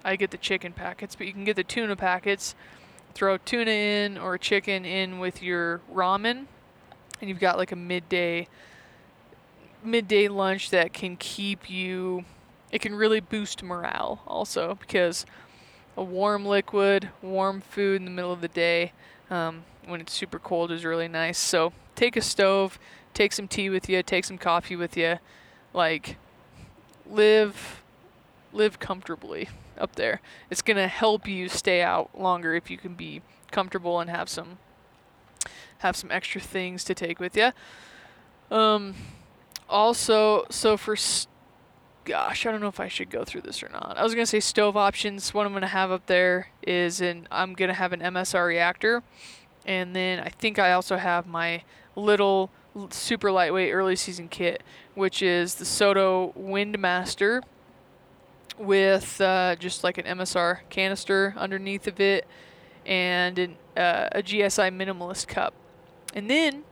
[0.06, 2.54] I get the chicken packets, but you can get the tuna packets
[3.16, 6.46] throw tuna in or chicken in with your ramen,
[7.20, 8.48] and you've got like a midday
[9.84, 12.26] midday lunch that can keep you.
[12.72, 15.26] It can really boost morale also because
[15.98, 18.94] a warm liquid, warm food in the middle of the day
[19.32, 21.40] um, when it's super cold is really nice.
[21.40, 22.78] So take a stove,
[23.16, 25.18] take some tea with you, take some coffee with you,
[25.74, 26.18] like
[27.10, 27.84] live
[28.54, 30.22] live comfortably up there.
[30.50, 33.22] It's gonna help you stay out longer if you can be
[33.52, 34.60] comfortable and have some
[35.80, 37.52] have some extra things to take with you.
[38.56, 38.96] Um,
[39.70, 41.30] also, so for st-
[42.08, 43.98] gosh, I don't know if I should go through this or not.
[43.98, 45.34] I was gonna say stove options.
[45.34, 49.04] What I'm gonna have up there is an I'm gonna have an MSR reactor,
[49.66, 51.64] and then I think I also have my
[51.98, 52.50] little
[52.92, 54.64] super lightweight early season kit,
[54.96, 57.42] which is the Soto Windmaster
[58.58, 62.26] with uh, just like an MSR canister underneath of it
[62.86, 65.54] and an, uh, a GSI minimalist cup.
[66.14, 66.64] And then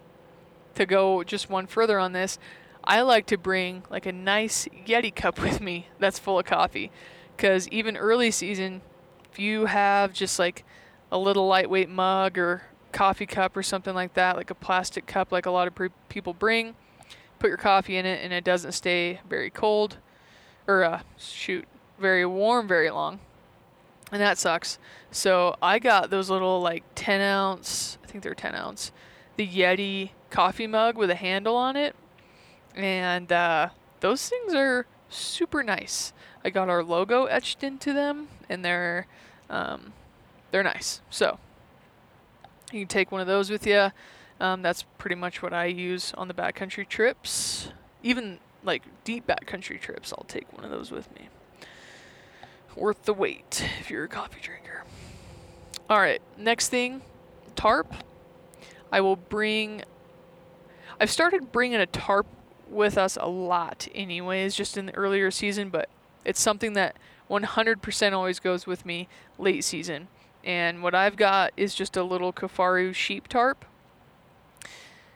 [0.76, 2.40] to go just one further on this,
[2.88, 6.92] I like to bring like a nice Yeti cup with me that's full of coffee.
[7.36, 8.82] Because even early season,
[9.32, 10.64] if you have just like
[11.12, 15.32] a little lightweight mug or coffee cup or something like that, like a plastic cup,
[15.32, 16.76] like a lot of pre- people bring,
[17.40, 19.98] put your coffee in it and it doesn't stay very cold
[20.68, 21.66] or uh, shoot,
[22.00, 23.20] very warm very long.
[24.12, 24.78] And that sucks.
[25.12, 28.92] So I got those little like 10 ounce, I think they're 10 ounce,
[29.36, 31.96] the Yeti coffee mug with a handle on it
[32.76, 33.70] and uh,
[34.02, 36.14] those things are super nice.
[36.44, 39.08] I got our logo etched into them, and they're
[39.50, 39.94] um,
[40.52, 41.02] they're nice.
[41.10, 41.40] So
[42.72, 43.92] you can take one of those with you.
[44.40, 47.70] Um, that's pretty much what I use on the backcountry trips.
[48.04, 51.30] Even like deep backcountry trips, I'll take one of those with me.
[52.76, 54.84] Worth the wait if you're a coffee drinker.
[55.90, 57.02] All right, next thing,
[57.56, 57.94] tarp.
[58.92, 59.84] I will bring.
[61.00, 62.28] I've started bringing a tarp
[62.70, 65.90] with us a lot, anyways, just in the earlier season, but
[66.24, 66.96] it's something that
[67.30, 69.08] 100% always goes with me
[69.38, 70.08] late season.
[70.44, 73.66] And what I've got is just a little Kifaru sheep tarp.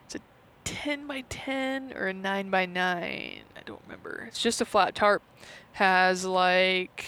[0.06, 0.20] It's a
[0.64, 3.04] 10 by 10 or a 9 by 9.
[3.04, 4.26] I don't remember.
[4.28, 5.22] It's just a flat tarp.
[5.74, 7.06] Has like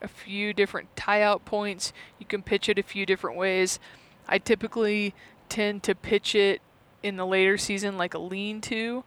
[0.00, 1.92] a few different tie out points.
[2.20, 3.80] You can pitch it a few different ways.
[4.28, 5.14] I typically
[5.48, 6.62] tend to pitch it
[7.02, 9.04] in the later season like a lean to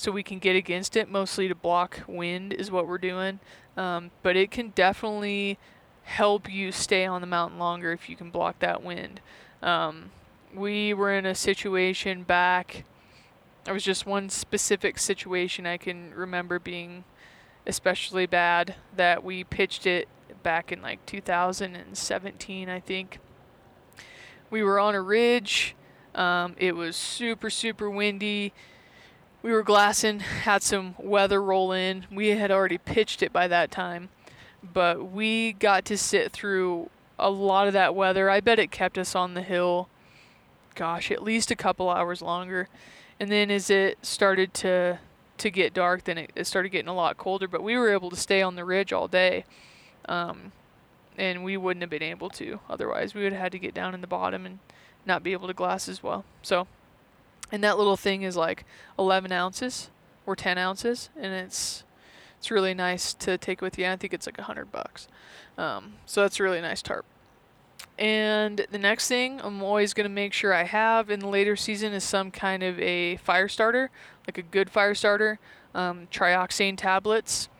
[0.00, 3.38] so we can get against it, mostly to block wind is what we're doing.
[3.76, 5.58] Um, but it can definitely
[6.04, 9.20] help you stay on the mountain longer if you can block that wind.
[9.62, 10.10] Um,
[10.54, 12.84] we were in a situation back,
[13.64, 17.04] there was just one specific situation I can remember being
[17.66, 20.08] especially bad that we pitched it
[20.42, 23.18] back in like 2017, I think.
[24.48, 25.76] We were on a ridge.
[26.14, 28.54] Um, it was super, super windy
[29.42, 32.06] we were glassing, had some weather roll in.
[32.10, 34.10] We had already pitched it by that time,
[34.62, 38.28] but we got to sit through a lot of that weather.
[38.28, 39.88] I bet it kept us on the hill,
[40.74, 42.68] gosh, at least a couple hours longer.
[43.18, 44.98] And then as it started to
[45.38, 47.48] to get dark, then it, it started getting a lot colder.
[47.48, 49.46] But we were able to stay on the ridge all day,
[50.06, 50.52] um,
[51.16, 53.14] and we wouldn't have been able to otherwise.
[53.14, 54.58] We would have had to get down in the bottom and
[55.06, 56.26] not be able to glass as well.
[56.42, 56.66] So
[57.52, 58.64] and that little thing is like
[58.98, 59.90] 11 ounces
[60.26, 61.84] or 10 ounces, and it's
[62.38, 63.86] it's really nice to take with you.
[63.86, 65.08] I think it's like hundred bucks.
[65.58, 67.04] Um, so that's a really nice tarp.
[67.98, 71.54] And the next thing I'm always going to make sure I have in the later
[71.54, 73.90] season is some kind of a fire starter,
[74.26, 75.38] like a good fire starter.
[75.74, 77.50] Um, trioxane tablets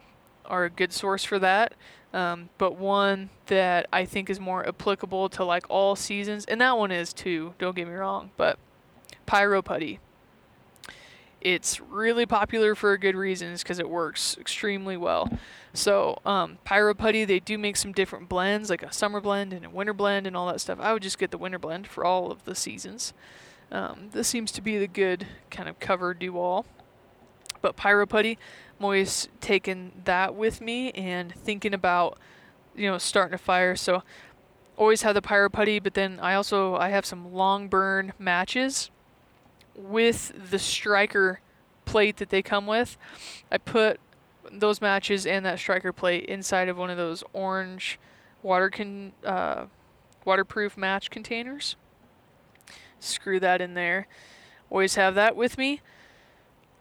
[0.46, 1.74] are a good source for that.
[2.14, 6.78] Um, but one that I think is more applicable to like all seasons, and that
[6.78, 8.58] one is too, don't get me wrong, but
[9.30, 10.00] Pyro Putty.
[11.40, 15.30] It's really popular for good reasons because it works extremely well.
[15.72, 19.64] So, um, Pyro Putty, they do make some different blends, like a summer blend and
[19.64, 20.80] a winter blend and all that stuff.
[20.80, 23.12] I would just get the winter blend for all of the seasons.
[23.70, 26.66] Um, this seems to be the good kind of cover do all.
[27.62, 28.36] But Pyro Putty,
[28.80, 32.18] I'm always taking that with me and thinking about,
[32.74, 33.76] you know, starting a fire.
[33.76, 34.02] So,
[34.76, 38.90] always have the Pyro Putty, but then I also I have some long burn matches
[39.80, 41.40] with the striker
[41.84, 42.96] plate that they come with,
[43.50, 44.00] I put
[44.50, 47.98] those matches and that striker plate inside of one of those orange
[48.42, 49.66] water con uh,
[50.24, 51.76] waterproof match containers.
[52.98, 54.06] Screw that in there.
[54.70, 55.80] Always have that with me.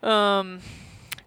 [0.03, 0.59] Um,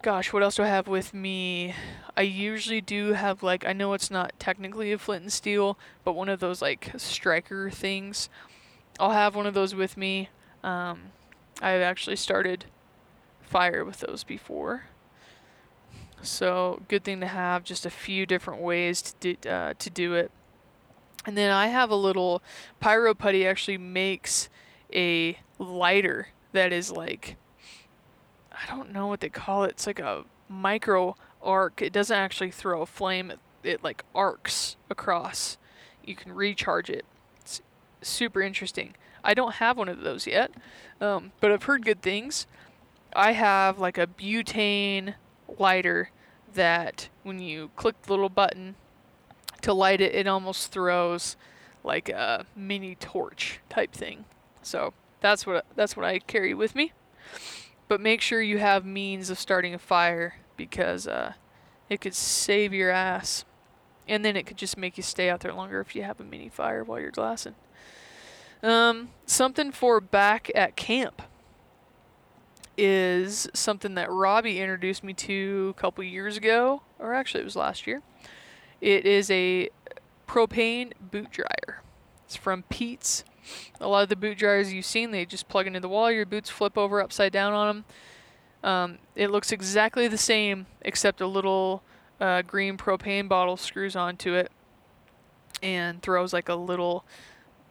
[0.01, 1.73] gosh, what else do I have with me?
[2.15, 6.13] I usually do have like I know it's not technically a flint and steel, but
[6.13, 8.29] one of those like striker things.
[8.99, 10.29] I'll have one of those with me.
[10.63, 11.11] Um,
[11.63, 12.65] I've actually started
[13.41, 14.83] fire with those before.
[16.21, 20.13] So good thing to have just a few different ways to do, uh, to do
[20.13, 20.29] it.
[21.25, 22.41] And then I have a little
[22.81, 24.49] Pyro Putty actually makes
[24.93, 27.37] a lighter that is like
[28.51, 29.71] I don't know what they call it.
[29.71, 31.81] It's like a micro arc.
[31.81, 33.31] It doesn't actually throw a flame.
[33.31, 35.57] It, it like arcs across.
[36.03, 37.05] You can recharge it.
[37.39, 37.61] It's
[38.01, 38.95] super interesting.
[39.23, 40.51] I don't have one of those yet,
[40.99, 42.47] um, but I've heard good things.
[43.15, 45.15] I have like a butane
[45.59, 46.09] lighter
[46.53, 48.75] that when you click the little button
[49.61, 51.35] to light it, it almost throws
[51.83, 54.25] like a mini torch type thing.
[54.61, 56.93] So that's what that's what I carry with me.
[57.87, 61.33] But make sure you have means of starting a fire because uh,
[61.89, 63.45] it could save your ass.
[64.07, 66.23] And then it could just make you stay out there longer if you have a
[66.23, 67.55] mini fire while you're glassing.
[68.63, 71.21] Um, something for back at camp
[72.77, 77.55] is something that Robbie introduced me to a couple years ago, or actually it was
[77.55, 78.01] last year.
[78.81, 79.69] It is a
[80.27, 81.81] propane boot dryer.
[82.25, 83.23] It's from Pete's.
[83.81, 86.25] A lot of the boot dryers you've seen, they just plug into the wall, your
[86.25, 87.85] boots flip over upside down on them.
[88.63, 91.83] Um, it looks exactly the same, except a little
[92.21, 94.49] uh, green propane bottle screws onto it
[95.61, 97.03] and throws like a little,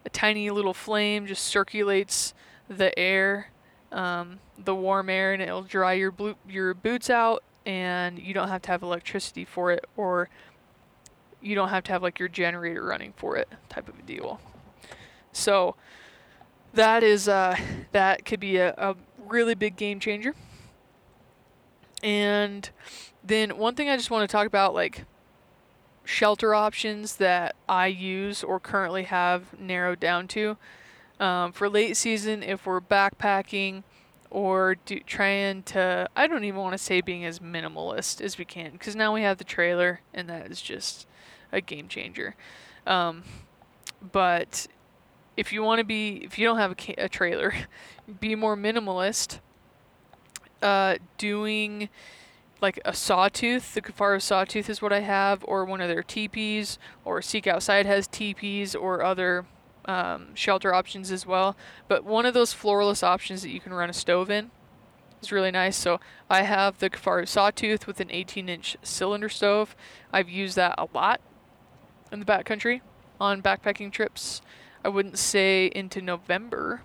[0.05, 2.33] a tiny little flame, just circulates
[2.67, 3.51] the air,
[3.91, 6.13] um, the warm air, and it'll dry your,
[6.47, 10.29] your boots out, and you don't have to have electricity for it, or
[11.41, 14.39] you don't have to have like your generator running for it, type of a deal.
[15.31, 15.75] So
[16.73, 17.57] that is uh,
[17.91, 18.95] that could be a, a
[19.27, 20.33] really big game changer.
[22.01, 22.69] And
[23.23, 25.05] then one thing I just want to talk about, like
[26.03, 30.57] shelter options that I use or currently have narrowed down to.
[31.19, 33.83] Um, for late season, if we're backpacking
[34.29, 38.45] or do, trying to, I don't even want to say being as minimalist as we
[38.45, 41.07] can, because now we have the trailer, and that is just
[41.51, 42.35] a game changer.
[42.87, 43.23] Um,
[44.11, 44.67] but
[45.37, 47.53] if you want to be, if you don't have a, a trailer,
[48.19, 49.39] be more minimalist
[50.61, 51.89] uh, doing
[52.63, 53.73] like a sawtooth.
[53.75, 57.85] The Kifaru sawtooth is what I have, or one of their teepees, or Seek Outside
[57.85, 59.45] has teepees or other
[59.85, 61.55] um, shelter options as well.
[61.87, 64.49] But one of those floorless options that you can run a stove in
[65.21, 65.75] is really nice.
[65.75, 65.99] So
[66.29, 69.75] I have the Kifaru sawtooth with an 18 inch cylinder stove.
[70.11, 71.21] I've used that a lot
[72.11, 72.81] in the backcountry
[73.19, 74.41] on backpacking trips.
[74.85, 76.81] I wouldn't say into November,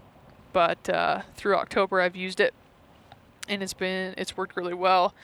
[0.53, 2.53] but uh, through October I've used it
[3.49, 5.15] and it's been it's worked really well.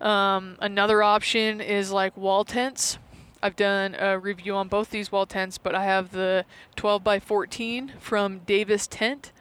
[0.00, 2.98] Um, another option is like wall tents.
[3.42, 6.44] I've done a review on both these wall tents, but I have the
[6.74, 9.32] 12 by 14 from Davis Tent,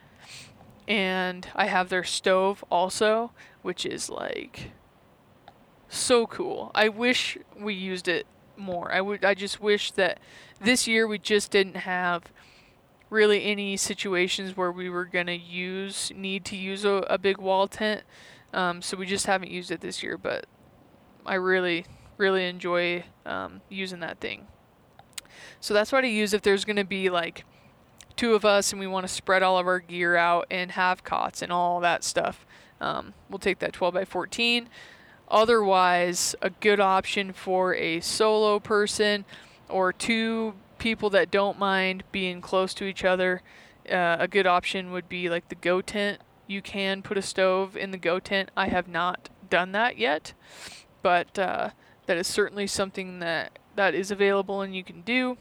[0.88, 3.32] and I have their stove also,
[3.62, 4.72] which is like
[5.90, 6.72] so cool.
[6.76, 8.28] I wish we used it
[8.58, 8.92] more.
[8.92, 9.26] I would.
[9.26, 10.20] I just wish that
[10.62, 12.32] this year we just didn't have
[13.10, 17.68] really any situations where we were gonna use need to use a, a big wall
[17.68, 18.04] tent.
[18.56, 20.48] Um, so we just haven't used it this year, but
[21.26, 21.86] I really
[22.18, 24.48] really enjoy um, using that thing.
[25.60, 27.44] So that's what I use if there's gonna be like
[28.16, 31.04] two of us and we want to spread all of our gear out and have
[31.04, 32.46] cots and all that stuff.
[32.80, 34.70] Um, we'll take that 12 by 14.
[35.28, 39.26] Otherwise, a good option for a solo person
[39.68, 43.42] or two people that don't mind being close to each other,
[43.92, 46.20] uh, a good option would be like the go tent.
[46.48, 48.52] You can put a stove in the go tent.
[48.56, 50.34] I have not done that yet,
[51.02, 51.70] but uh,
[52.06, 55.38] that is certainly something that that is available and you can do.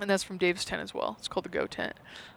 [0.00, 1.16] And that's from Davis Tent as well.
[1.18, 1.94] It's called the Go Tent.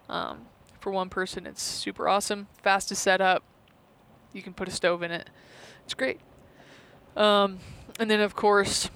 [0.10, 0.46] Um,
[0.80, 3.44] for one person, it's super awesome, fast to set up.
[4.34, 5.30] You can put a stove in it.
[5.84, 6.20] It's great.
[7.16, 7.60] Um,
[8.00, 8.90] and then of course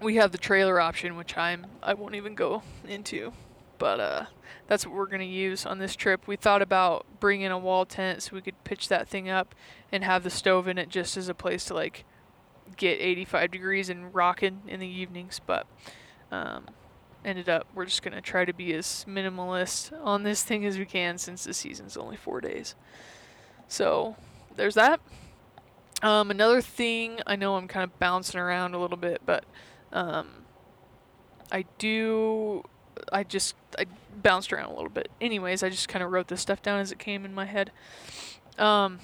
[0.00, 3.32] we have the trailer option, which I'm I won't even go into,
[3.78, 4.26] but uh,
[4.66, 6.26] that's what we're gonna use on this trip.
[6.26, 9.54] We thought about bringing a wall tent so we could pitch that thing up
[9.90, 12.04] and have the stove in it just as a place to like
[12.76, 15.66] get 85 degrees and rocking in the evenings, but
[16.30, 16.66] um,
[17.24, 20.84] ended up we're just gonna try to be as minimalist on this thing as we
[20.84, 22.74] can since the season's only four days.
[23.68, 24.16] So
[24.56, 25.00] there's that.
[26.02, 29.44] Um, another thing, I know I'm kind of bouncing around a little bit, but
[29.92, 30.28] um,
[31.50, 32.64] I do.
[33.12, 33.86] I just I
[34.22, 35.10] bounced around a little bit.
[35.20, 37.70] Anyways, I just kind of wrote this stuff down as it came in my head.
[38.58, 39.00] Um,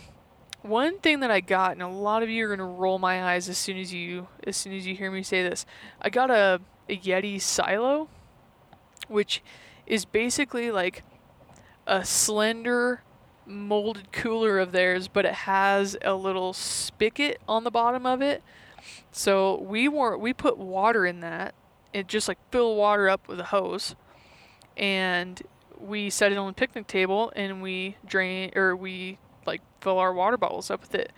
[0.62, 3.48] one thing that I got, and a lot of you are gonna roll my eyes
[3.48, 5.66] as soon as you as soon as you hear me say this.
[6.00, 8.08] I got a, a Yeti silo,
[9.08, 9.42] which
[9.86, 11.02] is basically like
[11.86, 13.02] a slender
[13.46, 18.42] molded cooler of theirs, but it has a little spigot on the bottom of it
[19.12, 21.54] so we were we put water in that
[21.92, 23.96] it just like fill water up with a hose,
[24.76, 25.42] and
[25.80, 30.12] we set it on the picnic table and we drain or we like fill our
[30.12, 31.12] water bottles up with it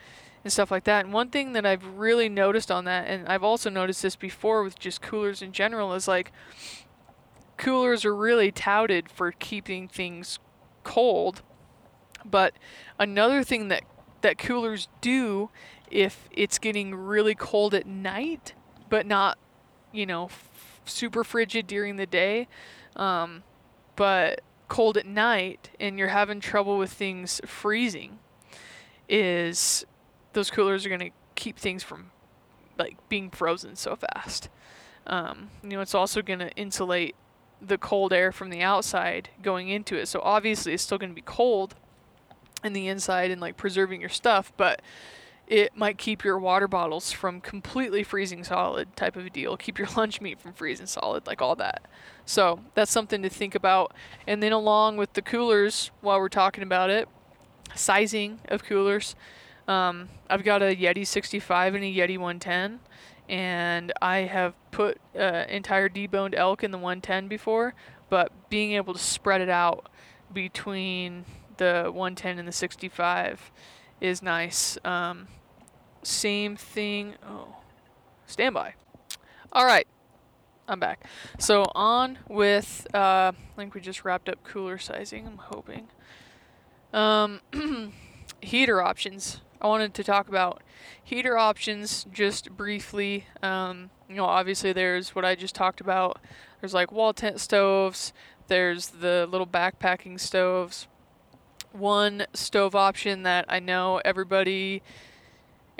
[0.44, 1.04] and stuff like that.
[1.04, 4.62] And one thing that I've really noticed on that, and I've also noticed this before
[4.62, 6.32] with just coolers in general, is like
[7.56, 10.38] coolers are really touted for keeping things
[10.84, 11.42] cold.
[12.24, 12.54] But
[12.98, 13.82] another thing that
[14.22, 15.50] that coolers do
[15.90, 18.52] if it's getting really cold at night,
[18.88, 19.38] but not,
[19.92, 20.28] you know,
[20.84, 22.48] super frigid during the day,
[22.96, 23.42] um,
[23.96, 28.18] but cold at night and you're having trouble with things freezing,
[29.08, 29.84] is
[30.32, 32.10] those coolers are going to keep things from
[32.78, 34.48] like being frozen so fast.
[35.06, 37.16] Um, you know, it's also going to insulate
[37.60, 40.06] the cold air from the outside going into it.
[40.06, 41.74] So obviously, it's still going to be cold
[42.62, 44.80] in the inside and like preserving your stuff, but
[45.50, 49.56] it might keep your water bottles from completely freezing solid type of a deal.
[49.56, 51.86] Keep your lunch meat from freezing solid like all that.
[52.24, 53.92] So that's something to think about.
[54.26, 57.08] And then along with the coolers while we're talking about it
[57.74, 59.14] sizing of coolers.
[59.68, 62.80] Um, i've got a yeti 65 and a yeti 110
[63.28, 67.74] and i have put uh, entire deboned elk in the 110 before
[68.08, 69.88] but being able to spread it out
[70.32, 71.24] between
[71.58, 73.52] the 110 and the 65
[74.00, 74.78] is nice.
[74.84, 75.28] Um,
[76.02, 77.14] same thing.
[77.26, 77.56] Oh,
[78.26, 78.74] standby.
[79.52, 79.86] All right,
[80.68, 81.04] I'm back.
[81.38, 85.26] So on with, uh, I think we just wrapped up cooler sizing.
[85.26, 85.88] I'm hoping.
[86.92, 87.40] Um,
[88.40, 89.40] heater options.
[89.60, 90.62] I wanted to talk about
[91.02, 93.26] heater options just briefly.
[93.42, 96.18] Um, you know, obviously there's what I just talked about.
[96.60, 98.12] There's like wall tent stoves.
[98.48, 100.88] There's the little backpacking stoves.
[101.72, 104.82] One stove option that I know everybody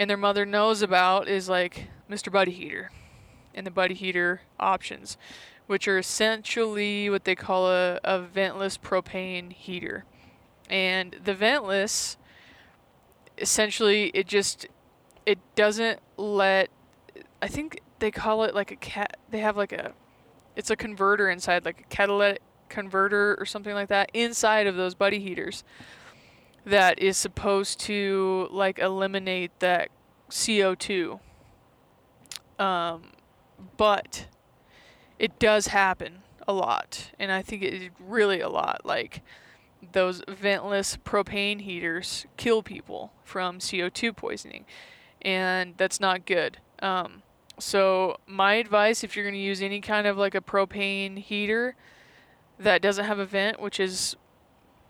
[0.01, 2.33] and their mother knows about is like Mr.
[2.33, 2.91] Buddy Heater
[3.55, 5.19] and the Buddy Heater options,
[5.67, 10.07] which are essentially what they call a, a ventless propane heater.
[10.71, 12.17] And the ventless,
[13.37, 14.67] essentially, it just
[15.27, 16.71] it doesn't let.
[17.43, 19.19] I think they call it like a cat.
[19.31, 19.93] They have like a,
[20.57, 22.41] it's a converter inside, like a catalytic
[22.71, 25.63] converter or something like that, inside of those buddy heaters
[26.65, 29.89] that is supposed to like eliminate that
[30.31, 31.21] CO2.
[32.59, 33.13] Um,
[33.77, 34.27] but
[35.19, 38.83] it does happen a lot, and I think it is really a lot.
[38.85, 39.23] Like
[39.93, 44.67] those ventless propane heaters kill people from CO2 poisoning,
[45.23, 46.59] and that's not good.
[46.81, 47.23] Um,
[47.59, 51.77] so my advice, if you're going to use any kind of like a propane heater
[52.59, 54.17] that doesn't have a vent, which is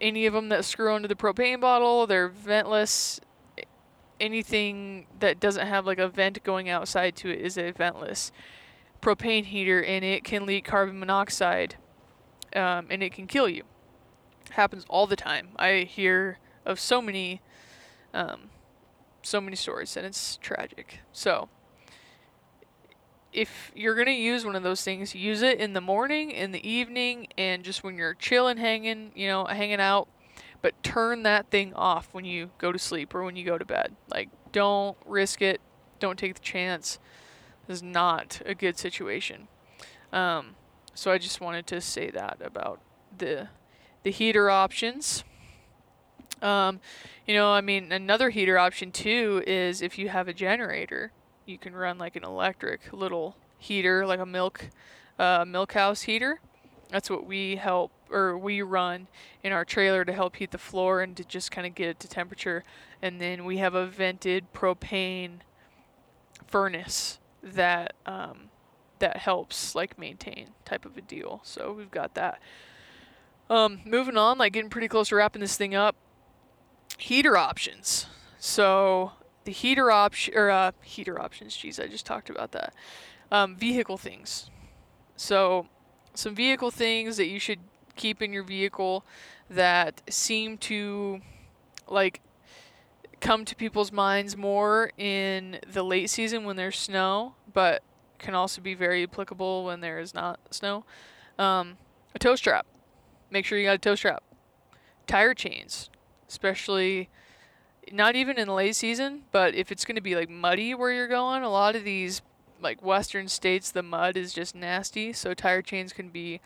[0.01, 2.07] any of them that screw onto the propane bottle.
[2.07, 3.21] They're ventless.
[4.19, 8.31] Anything that doesn't have like a vent going outside to it is a ventless
[9.01, 11.77] propane heater, and it can leak carbon monoxide,
[12.55, 13.63] um, and it can kill you.
[14.51, 15.49] Happens all the time.
[15.57, 17.41] I hear of so many,
[18.13, 18.51] um,
[19.23, 21.01] so many stories, and it's tragic.
[21.13, 21.49] So
[23.33, 26.69] if you're gonna use one of those things, use it in the morning, in the
[26.69, 30.09] evening, and just when you're chilling, hanging, you know, hanging out.
[30.63, 33.65] But turn that thing off when you go to sleep or when you go to
[33.65, 33.95] bed.
[34.11, 35.61] Like, don't risk it.
[36.01, 36.99] Don't take the chance.
[37.67, 39.49] This is not a good situation.
[40.13, 40.57] Um,
[40.95, 42.81] so I just wanted to say that about
[43.17, 43.49] the
[44.03, 45.25] the heater options.
[46.43, 46.81] Um,
[47.27, 51.13] you know, I mean, another heater option too is if you have a generator
[51.51, 54.71] you can run like an electric little heater, like a milk
[55.19, 56.41] uh, milk house heater.
[56.89, 59.09] That's what we help or we run
[59.43, 62.01] in our trailer to help heat the floor and to just kind of get it
[62.01, 62.65] to temperature.
[63.03, 65.41] And then we have a vented propane
[66.47, 68.51] furnace that um,
[68.99, 71.41] that helps like maintain type of a deal.
[71.45, 72.41] So we've got that.
[73.49, 75.97] Um, moving on, like getting pretty close to wrapping this thing up.
[76.99, 78.07] Heater options.
[78.39, 79.13] So
[79.45, 81.57] the heater option or uh, heater options.
[81.57, 82.75] Jeez, I just talked about that.
[83.31, 84.51] Um, vehicle things.
[85.17, 85.67] So,
[86.15, 87.61] some vehicle things that you should
[87.97, 89.05] keep in your vehicle
[89.49, 91.21] that seem to
[91.89, 92.21] like
[93.21, 97.83] come to people's minds more in the late season when there's snow, but
[98.19, 100.85] can also be very applicable when there is not snow.
[101.39, 101.77] Um,
[102.15, 102.67] a tow strap.
[103.31, 104.23] Make sure you got a tow strap.
[105.07, 105.91] Tire chains,
[106.29, 107.09] especially
[107.93, 111.09] not even in late season, but if it's going to be like muddy where you're
[111.09, 112.23] going, a lot of these
[112.61, 116.41] like western states the mud is just nasty, so tire chains can be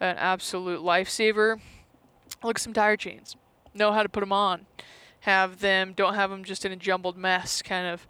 [0.00, 1.60] an absolute lifesaver.
[2.42, 3.36] Look some tire chains.
[3.74, 4.66] Know how to put them on.
[5.20, 8.06] Have them don't have them just in a jumbled mess kind of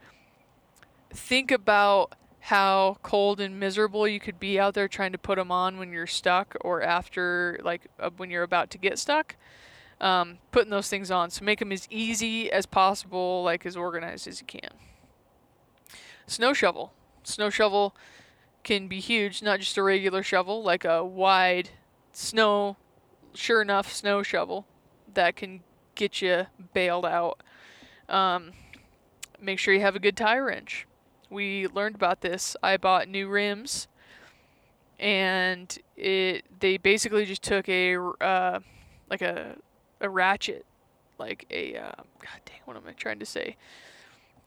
[1.11, 5.53] think about how cold and miserable you could be out there trying to put them
[5.53, 9.37] on when you're stuck or after like uh, when you're about to get stuck
[10.03, 14.29] um, putting those things on so make them as easy as possible like as organized
[14.29, 14.71] as you can.
[16.27, 16.93] Snow shovel.
[17.23, 17.95] Snow shovel
[18.65, 21.71] can be huge not just a regular shovel like a wide
[22.13, 22.77] snow
[23.35, 24.67] sure enough snow shovel
[25.15, 25.63] that can
[25.95, 27.43] get you bailed out.
[28.09, 28.53] Um,
[29.41, 30.87] make sure you have a good tire wrench.
[31.31, 33.89] We learned about this, I bought new rims,
[34.99, 38.61] and it they basically just took a uh,
[39.09, 39.57] like a
[40.03, 40.67] a ratchet,
[41.19, 43.57] like a uh, god dang, what am I trying to say?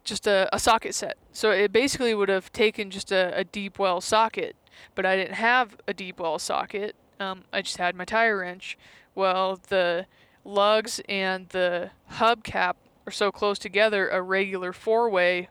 [0.03, 1.17] Just a, a socket set.
[1.31, 4.55] So it basically would have taken just a, a deep well socket,
[4.93, 6.95] but I didn't have a deep well socket.
[7.19, 8.77] Um, I just had my tire wrench.
[9.15, 10.05] Well, the
[10.43, 12.75] lugs and the hubcap
[13.07, 15.49] are so close together, a regular four way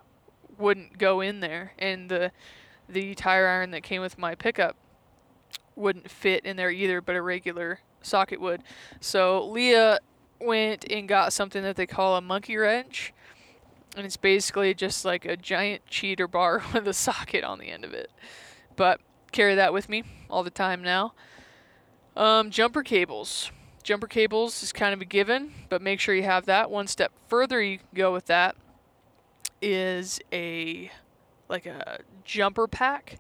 [0.59, 2.31] wouldn't go in there, and the
[2.89, 4.77] the tire iron that came with my pickup
[5.75, 8.63] wouldn't fit in there either, but a regular socket would.
[9.01, 9.99] So Leah
[10.41, 13.13] went and got something that they call a monkey wrench,
[13.97, 17.85] and it's basically just like a giant cheater bar with a socket on the end
[17.85, 18.11] of it.
[18.77, 19.01] But
[19.33, 21.15] carry that with me all the time now.
[22.17, 23.51] Um, jumper cables.
[23.83, 26.71] Jumper cables is kind of a given, but make sure you have that.
[26.71, 28.57] One step further you can go with that
[29.61, 30.91] is a
[31.49, 33.19] like a jumper pack.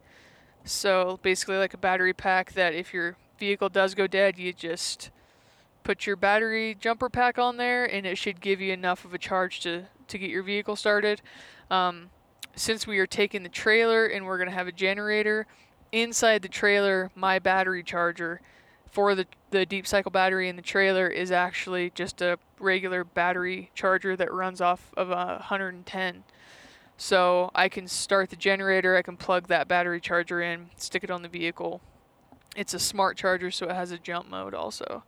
[0.64, 5.10] So basically like a battery pack that if your vehicle does go dead, you just
[5.82, 9.18] put your battery jumper pack on there and it should give you enough of a
[9.18, 11.20] charge to, to get your vehicle started.
[11.70, 12.10] Um,
[12.56, 15.46] since we are taking the trailer and we're going to have a generator,
[15.92, 18.40] inside the trailer, my battery charger
[18.90, 23.70] for the, the deep cycle battery in the trailer is actually just a regular battery
[23.74, 26.24] charger that runs off of a 110
[26.96, 31.10] so I can start the generator, I can plug that battery charger in, stick it
[31.10, 31.80] on the vehicle.
[32.54, 35.04] It's a smart charger, so it has a jump mode also.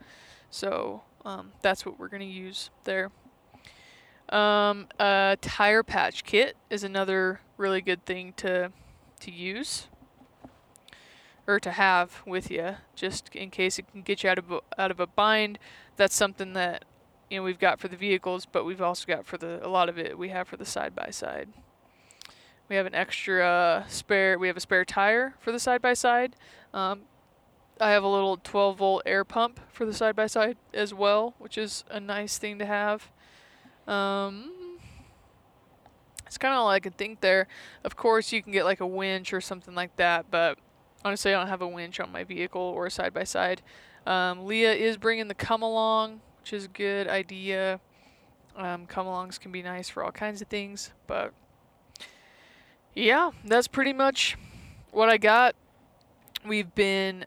[0.50, 3.10] So um, that's what we're going to use there.
[4.28, 8.72] Um, a tire patch kit is another really good thing to
[9.20, 9.88] to use
[11.46, 14.60] or to have with you, just in case it can get you out of a,
[14.78, 15.58] out of a bind.
[15.96, 16.84] That's something that
[17.30, 19.88] you know we've got for the vehicles, but we've also got for the a lot
[19.88, 21.48] of it we have for the side by side.
[22.68, 24.38] We have an extra spare.
[24.38, 26.34] We have a spare tire for the side by side.
[27.80, 31.34] I have a little 12 volt air pump for the side by side as well,
[31.38, 33.10] which is a nice thing to have.
[33.86, 34.78] Um,
[36.26, 37.46] it's kind of all I can think there.
[37.84, 40.58] Of course, you can get like a winch or something like that, but
[41.04, 43.62] honestly, I don't have a winch on my vehicle or a side by side.
[44.06, 47.80] Um, Leah is bringing the come along, which is a good idea.
[48.56, 51.34] Um, come alongs can be nice for all kinds of things, but
[52.94, 54.38] yeah, that's pretty much
[54.92, 55.54] what I got.
[56.46, 57.26] We've been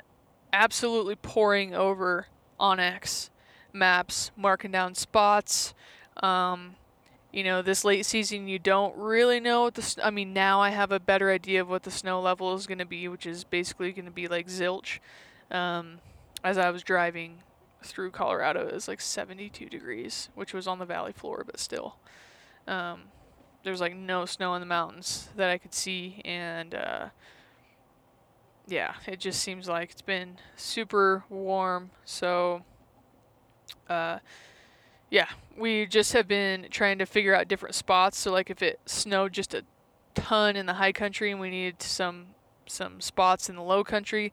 [0.52, 2.28] absolutely pouring over
[2.60, 3.30] onX
[3.74, 5.74] maps, marking down spots.
[6.18, 6.76] Um,
[7.32, 9.96] you know, this late season, you don't really know what the.
[10.04, 12.80] I mean, now I have a better idea of what the snow level is going
[12.80, 15.00] to be, which is basically going to be like zilch.
[15.52, 16.00] Um,
[16.44, 17.40] as I was driving
[17.84, 21.98] through Colorado, it was like 72 degrees, which was on the valley floor, but still.
[22.68, 23.04] Um,
[23.64, 27.08] there's like no snow in the mountains that I could see, and uh,
[28.70, 31.90] yeah, it just seems like it's been super warm.
[32.06, 32.64] So,
[33.90, 34.20] uh,
[35.10, 35.28] yeah,
[35.58, 38.20] we just have been trying to figure out different spots.
[38.20, 39.64] So, like if it snowed just a
[40.14, 42.28] ton in the high country and we needed some
[42.68, 44.32] some spots in the low country,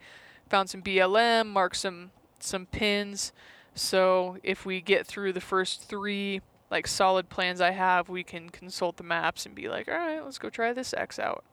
[0.51, 3.33] found some BLM, marked some some pins.
[3.75, 8.51] So if we get through the first three like solid plans I have, we can
[8.51, 11.45] consult the maps and be like, all right, let's go try this X out.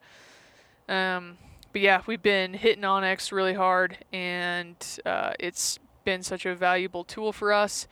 [0.90, 1.38] Um,
[1.74, 4.76] but yeah, we've been hitting onX really hard, and
[5.06, 7.88] uh, it's been such a valuable tool for us.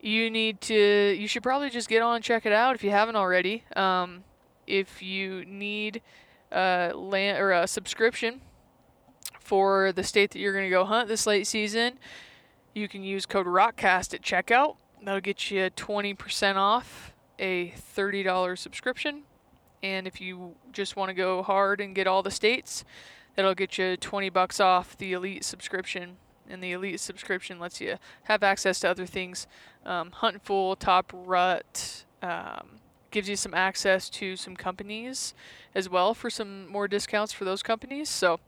[0.00, 2.90] You need to, you should probably just get on and check it out if you
[2.90, 3.64] haven't already.
[3.76, 4.24] Um,
[4.66, 6.00] if you need
[6.50, 8.40] a land or a subscription
[9.38, 11.98] for the state that you're going to go hunt this late season,
[12.74, 19.22] you can use code ROCKCAST at checkout That'll get you 20% off a $30 subscription.
[19.82, 22.84] And if you just want to go hard and get all the states,
[23.34, 26.16] that'll get you 20 bucks off the Elite subscription.
[26.48, 29.46] And the Elite subscription lets you have access to other things.
[29.84, 32.80] Um, Huntful, Top Rut, um,
[33.10, 35.34] gives you some access to some companies
[35.74, 38.08] as well for some more discounts for those companies.
[38.08, 38.40] So,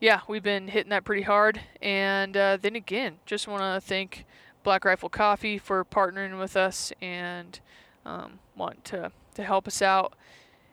[0.00, 1.60] yeah, we've been hitting that pretty hard.
[1.82, 4.24] And uh, then again, just want to thank
[4.62, 7.60] Black Rifle Coffee for partnering with us and
[8.06, 10.14] um, want to, to help us out.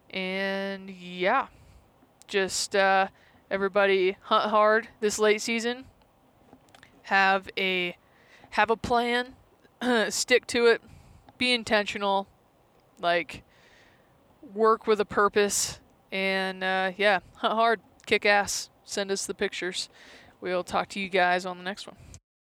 [0.09, 1.47] And yeah,
[2.27, 3.07] just uh,
[3.49, 5.85] everybody hunt hard this late season.
[7.03, 7.97] Have a
[8.51, 9.35] have a plan,
[10.09, 10.81] stick to it,
[11.37, 12.27] be intentional,
[12.99, 13.43] like
[14.53, 15.79] work with a purpose,
[16.11, 18.69] and uh, yeah, hunt hard, kick ass.
[18.83, 19.89] Send us the pictures.
[20.39, 21.97] We'll talk to you guys on the next one.